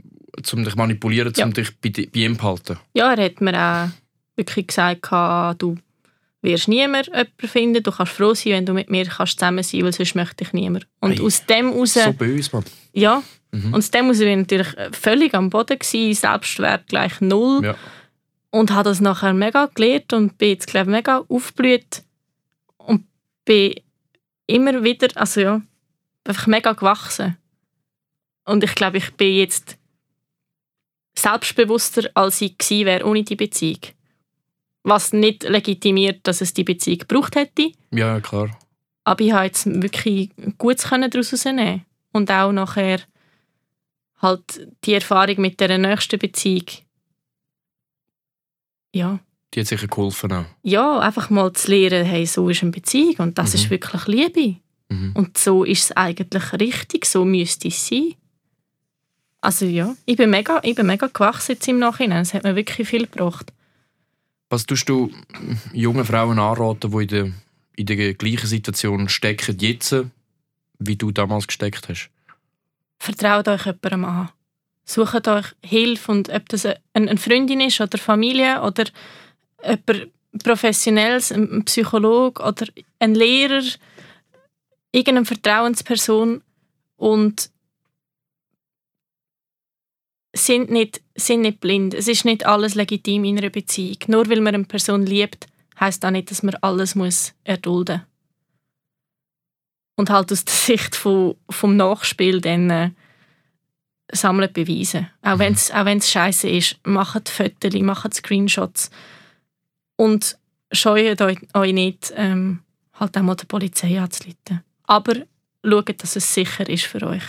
zum 0.42 0.64
dich 0.64 0.76
manipulieren, 0.76 1.32
zum 1.34 1.48
Ja. 1.50 1.54
dich 1.54 1.76
bei, 1.80 1.90
bei 1.90 2.20
ihm 2.20 2.36
behalten? 2.36 2.78
Ja, 2.94 3.12
er 3.12 3.24
hat 3.24 3.40
mir 3.40 3.54
auch 3.58 3.88
wirklich 4.36 4.66
gesagt, 4.68 5.10
du 5.60 5.76
wirst 6.42 6.68
niemand 6.68 7.06
jemanden 7.06 7.48
finden, 7.48 7.82
du 7.82 7.90
kannst 7.90 8.12
froh 8.12 8.34
sein, 8.34 8.52
wenn 8.52 8.66
du 8.66 8.72
mit 8.74 8.90
mir 8.90 9.04
kannst 9.06 9.38
zusammen 9.38 9.62
sein 9.64 9.82
weil 9.84 9.92
sonst 9.92 10.14
möchte 10.14 10.44
ich 10.44 10.52
niemand. 10.52 10.86
Und 11.00 11.18
Ei. 11.20 11.22
aus 11.24 11.44
dem 11.46 11.72
heraus... 11.72 11.94
So 11.94 12.12
böse, 12.12 12.50
Mann. 12.52 12.64
Ja, 12.92 13.22
Mhm. 13.52 13.66
und 13.72 13.74
aus 13.76 13.90
dem 13.92 14.04
heraus 14.06 14.18
bin 14.18 14.28
ich 14.28 14.36
natürlich 14.36 14.68
völlig 14.92 15.32
am 15.34 15.50
Boden 15.50 15.78
gewesen, 15.78 16.14
Selbstwert 16.14 16.88
gleich 16.88 17.20
null. 17.20 17.64
Ja. 17.64 17.74
Und 18.50 18.72
habe 18.72 18.88
das 18.88 19.00
nachher 19.00 19.34
mega 19.34 19.66
gelernt 19.74 20.12
und 20.12 20.36
bin 20.38 20.50
jetzt, 20.50 20.66
glaube 20.66 20.90
ich, 20.90 20.96
mega 20.96 21.24
aufgeblüht. 21.28 22.02
Und 22.76 23.04
bin 23.44 23.74
immer 24.46 24.82
wieder, 24.82 25.08
also 25.14 25.40
ja, 25.40 25.62
einfach 26.24 26.46
mega 26.48 26.72
gewachsen. 26.72 27.36
Und 28.44 28.62
ich 28.64 28.74
glaube, 28.74 28.98
ich 28.98 29.12
bin 29.14 29.34
jetzt 29.36 29.76
selbstbewusster, 31.18 32.10
als 32.14 32.40
ich 32.40 32.56
gewesen 32.58 32.86
wäre 32.86 33.04
ohne 33.06 33.22
die 33.24 33.36
Beziehung. 33.36 33.80
Was 34.82 35.12
nicht 35.12 35.42
legitimiert, 35.42 36.20
dass 36.26 36.40
es 36.40 36.54
die 36.54 36.64
Beziehung 36.64 36.98
gebraucht 36.98 37.36
hätte. 37.36 37.72
ja, 37.90 38.20
klar. 38.20 38.56
Aber 39.04 39.20
ich 39.24 39.32
habe 39.32 39.44
jetzt 39.46 39.66
wirklich 39.66 40.30
Gutes 40.58 40.82
daraus 40.90 41.30
herausnehmen. 41.32 41.84
Und 42.12 42.30
auch 42.30 42.50
nachher 42.50 43.00
halt 44.20 44.68
die 44.84 44.94
Erfahrung 44.94 45.40
mit 45.40 45.60
der 45.60 45.78
nächsten 45.78 46.18
Beziehung. 46.18 46.64
Ja. 48.94 49.20
Die 49.54 49.60
hat 49.60 49.66
sicher 49.68 49.86
geholfen 49.86 50.32
auch. 50.32 50.44
ja, 50.62 50.98
einfach 50.98 51.30
mal 51.30 51.52
zu 51.52 51.70
lernen, 51.70 52.04
hey, 52.04 52.26
so 52.26 52.48
ist 52.48 52.62
eine 52.62 52.72
Beziehung 52.72 53.14
und 53.18 53.38
das 53.38 53.50
Mhm. 53.50 53.54
ist 53.60 53.70
wirklich 53.70 54.06
Liebe. 54.06 54.56
Mhm. 54.88 55.12
Und 55.14 55.38
so 55.38 55.64
ist 55.64 55.84
es 55.84 55.92
eigentlich 55.96 56.52
richtig, 56.54 57.06
so 57.06 57.24
müsste 57.24 57.68
es 57.68 57.86
sein. 57.86 58.14
Also 59.46 59.64
ja, 59.64 59.94
ich 60.06 60.16
bin 60.16 60.30
mega, 60.30 60.58
ich 60.64 60.74
bin 60.74 60.86
mega 60.86 61.06
gewachsen 61.06 61.52
jetzt 61.52 61.68
im 61.68 61.78
Nachhinein. 61.78 62.22
Es 62.22 62.34
hat 62.34 62.42
mir 62.42 62.56
wirklich 62.56 62.88
viel 62.88 63.06
gebracht. 63.06 63.52
Was 64.50 64.66
tust 64.66 64.88
du 64.88 65.12
jungen 65.72 66.04
Frauen 66.04 66.40
anraten, 66.40 66.90
die 66.90 67.02
in 67.02 67.08
der, 67.08 67.32
in 67.76 67.86
der 67.86 68.14
gleichen 68.14 68.48
Situation 68.48 69.08
stecken 69.08 69.56
jetzt, 69.60 69.94
wie 70.80 70.96
du 70.96 71.12
damals 71.12 71.46
gesteckt 71.46 71.88
hast? 71.88 72.10
Vertraut 72.98 73.46
euch 73.46 73.66
jemandem 73.66 74.04
an. 74.06 74.30
Sucht 74.84 75.28
euch 75.28 75.46
Hilfe 75.62 76.10
und 76.10 76.28
ob 76.28 76.48
das 76.48 76.66
eine, 76.92 77.16
Freundin 77.16 77.60
ist 77.60 77.80
oder 77.80 77.98
Familie 77.98 78.60
oder 78.62 78.86
jemand 79.62 80.10
Professionelles, 80.42 81.30
ein 81.30 81.52
ein 81.52 81.64
Psychologe 81.66 82.42
oder 82.42 82.66
ein 82.98 83.14
Lehrer, 83.14 83.62
irgendeine 84.90 85.24
Vertrauensperson 85.24 86.42
und 86.96 87.50
sind 90.36 90.70
nicht, 90.70 91.02
sind 91.14 91.42
nicht 91.42 91.60
blind. 91.60 91.94
Es 91.94 92.08
ist 92.08 92.24
nicht 92.24 92.46
alles 92.46 92.74
legitim 92.74 93.24
in 93.24 93.38
einer 93.38 93.50
Beziehung. 93.50 93.98
Nur 94.08 94.28
weil 94.28 94.40
man 94.40 94.54
eine 94.54 94.64
Person 94.64 95.04
liebt, 95.04 95.46
heißt 95.78 96.02
das 96.02 96.12
nicht, 96.12 96.30
dass 96.30 96.42
man 96.42 96.54
alles 96.56 96.94
muss 96.94 97.34
erdulden 97.44 97.98
muss. 97.98 98.06
Und 99.96 100.10
halt 100.10 100.30
aus 100.30 100.44
der 100.44 100.54
Sicht 100.54 100.94
von, 100.94 101.36
vom 101.48 101.76
Nachspiel 101.76 102.40
dann 102.40 102.70
äh, 102.70 102.90
sammelt 104.12 104.52
Beweise. 104.52 105.08
Auch 105.22 105.38
wenn 105.38 105.54
es 105.54 105.70
auch 105.70 105.84
wenn's 105.86 106.10
scheiße 106.10 106.48
ist, 106.48 106.78
macht 106.84 107.28
Fotos, 107.28 107.74
macht 107.80 108.14
Screenshots 108.14 108.90
und 109.96 110.38
scheut 110.70 111.20
euch, 111.22 111.38
euch 111.54 111.72
nicht, 111.72 112.12
ähm, 112.14 112.60
halt 112.92 113.16
auch 113.16 113.22
mal 113.22 113.36
der 113.36 113.46
Polizei 113.46 113.98
anzuleiten. 113.98 114.62
Aber 114.84 115.14
schaut, 115.64 116.02
dass 116.02 116.16
es 116.16 116.32
sicher 116.32 116.68
ist 116.68 116.84
für 116.84 117.02
euch. 117.06 117.24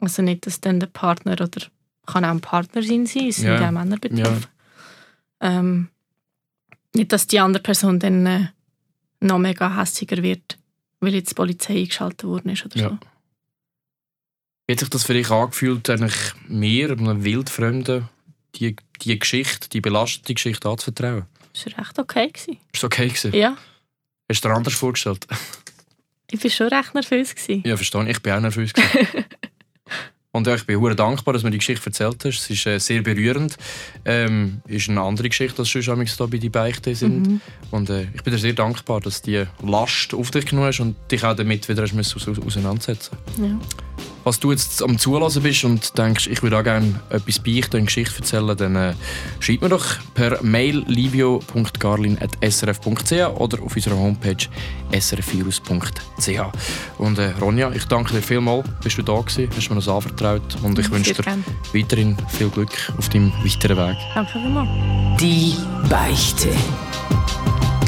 Also 0.00 0.22
nicht, 0.22 0.46
dass 0.46 0.60
dann 0.60 0.80
der 0.80 0.86
Partner 0.88 1.32
oder 1.32 1.48
kann 2.06 2.24
auch 2.24 2.30
ein 2.30 2.40
Partner 2.40 2.82
sein, 2.82 3.02
es 3.04 3.12
sind 3.36 3.44
Ja. 3.46 3.66
auch 3.68 3.70
Männer 3.70 3.98
betroffen. 3.98 4.46
Ähm, 5.40 5.88
nicht, 6.94 7.12
dass 7.12 7.26
die 7.26 7.38
andere 7.40 7.62
Person 7.62 7.98
dann 8.00 8.26
äh, 8.26 8.48
noch 9.20 9.38
mega 9.38 9.76
hässiger 9.76 10.22
wird, 10.22 10.58
weil 11.00 11.14
jetzt 11.14 11.30
die 11.30 11.34
Polizei 11.34 11.76
eingeschaltet 11.78 12.24
worden 12.24 12.50
ist 12.50 12.64
oder 12.64 12.78
Ja. 12.78 12.88
so. 12.90 12.98
Wie 14.66 14.72
hat 14.72 14.80
sich 14.80 14.88
das 14.90 15.04
für 15.04 15.14
dich 15.14 15.30
angefühlt, 15.30 15.88
eigentlich 15.90 16.16
mir, 16.48 16.90
einem 16.90 17.24
Wildfremden, 17.24 18.08
die, 18.56 18.76
die 19.02 19.18
Geschichte, 19.18 19.68
die 19.68 19.80
belastete 19.80 20.34
Geschichte 20.34 20.68
anzuvertrauen? 20.68 21.26
Das 21.52 21.66
war 21.66 21.78
recht 21.78 21.98
okay. 21.98 22.28
Gewesen. 22.28 22.56
Ist 22.72 22.84
okay 22.84 23.08
gewesen? 23.08 23.34
Ja, 23.34 23.56
Hast 24.28 24.44
du 24.44 24.48
dir 24.48 24.54
anders 24.54 24.74
vorgestellt? 24.74 25.26
ich 26.30 26.42
war 26.44 26.50
schon 26.50 26.68
recht 26.68 26.94
nervös. 26.94 27.34
Gewesen. 27.34 27.62
Ja, 27.66 27.76
verstehe 27.76 28.04
ich. 28.04 28.10
Ich 28.10 28.22
bin 28.22 28.32
auch 28.32 28.40
nervös. 28.40 28.72
Und 30.32 30.46
ja, 30.46 30.54
ich 30.54 30.64
bin 30.64 30.78
hure 30.78 30.94
dankbar, 30.94 31.32
dass 31.34 31.42
du 31.42 31.46
mir 31.48 31.50
die 31.50 31.58
Geschichte 31.58 31.86
erzählt 31.86 32.24
hast. 32.24 32.38
Es 32.42 32.50
ist 32.50 32.64
äh, 32.66 32.78
sehr 32.78 33.02
berührend. 33.02 33.56
Ähm, 34.04 34.62
ist 34.68 34.88
eine 34.88 35.00
andere 35.00 35.28
Geschichte, 35.28 35.58
als 35.62 35.70
sonst 35.72 36.20
da 36.20 36.26
bei 36.26 36.38
die 36.38 36.48
Beichte 36.48 36.94
sind. 36.94 37.26
Mhm. 37.26 37.40
Und 37.72 37.90
äh, 37.90 38.06
ich 38.14 38.22
bin 38.22 38.32
dir 38.32 38.38
sehr 38.38 38.52
dankbar, 38.52 39.00
dass 39.00 39.22
du 39.22 39.30
die 39.32 39.44
Last 39.66 40.14
auf 40.14 40.30
dich 40.30 40.46
genommen 40.46 40.68
hast 40.68 40.78
und 40.78 40.94
dich 41.10 41.24
auch 41.24 41.34
damit 41.34 41.68
wieder 41.68 41.82
hast 41.82 41.94
müssen 41.94 42.16
aus- 42.20 42.38
auseinandersetzen 42.38 43.16
Ja. 43.38 43.58
Was 44.24 44.38
du 44.38 44.52
jetzt 44.52 44.82
am 44.82 44.98
Zulassen 44.98 45.42
bist 45.42 45.64
und 45.64 45.96
denkst, 45.96 46.26
ich 46.26 46.42
würde 46.42 46.58
auch 46.58 46.64
gerne 46.64 47.00
etwas 47.08 47.38
beichten, 47.38 47.76
eine 47.76 47.86
Geschichte 47.86 48.18
erzählen, 48.18 48.54
dann 48.56 48.76
äh, 48.76 48.92
schreib 49.40 49.62
mir 49.62 49.70
doch 49.70 49.86
per 50.14 50.42
Mail 50.42 50.84
livio.garlin.srf.ch 50.86 53.12
oder 53.38 53.62
auf 53.62 53.74
unserer 53.74 53.96
Homepage 53.96 54.46
srfvirus.ch. 54.92 56.40
Und 56.98 57.18
äh, 57.18 57.30
Ronja, 57.40 57.72
ich 57.72 57.86
danke 57.86 58.12
dir 58.14 58.22
vielmals, 58.22 58.68
bist 58.82 58.98
du 58.98 59.02
da 59.02 59.18
gewesen, 59.20 59.48
hast 59.56 59.70
mir 59.70 59.76
das 59.76 59.88
anvertraut 59.88 60.42
und 60.62 60.78
ich 60.78 60.90
wünsche 60.90 61.14
dir 61.14 61.22
gerne. 61.22 61.42
weiterhin 61.72 62.18
viel 62.28 62.50
Glück 62.50 62.92
auf 62.98 63.08
deinem 63.08 63.32
weiteren 63.44 63.78
Weg. 63.78 63.96
Danke 64.14 64.32
vielmals. 64.32 64.68
Die 65.20 65.54
Beichte. 65.88 66.50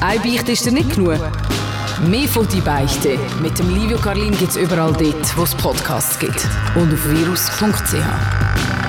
Ein 0.05 0.21
Beichte 0.21 0.51
ist 0.51 0.67
dir 0.67 0.73
nicht 0.73 0.97
genug. 0.97 1.21
Mehr 2.09 2.27
von 2.27 2.49
«Die 2.49 2.61
Beichte» 2.61 3.21
mit 3.41 3.57
dem 3.57 3.73
Livio 3.73 3.99
Carlin 3.99 4.37
gibt 4.37 4.51
es 4.51 4.57
überall 4.57 4.93
dort, 4.93 5.37
wo 5.37 5.45
es 5.45 5.55
Podcasts 5.55 6.19
gibt. 6.19 6.45
Und 6.75 6.93
auf 6.93 7.09
virus.ch. 7.09 8.82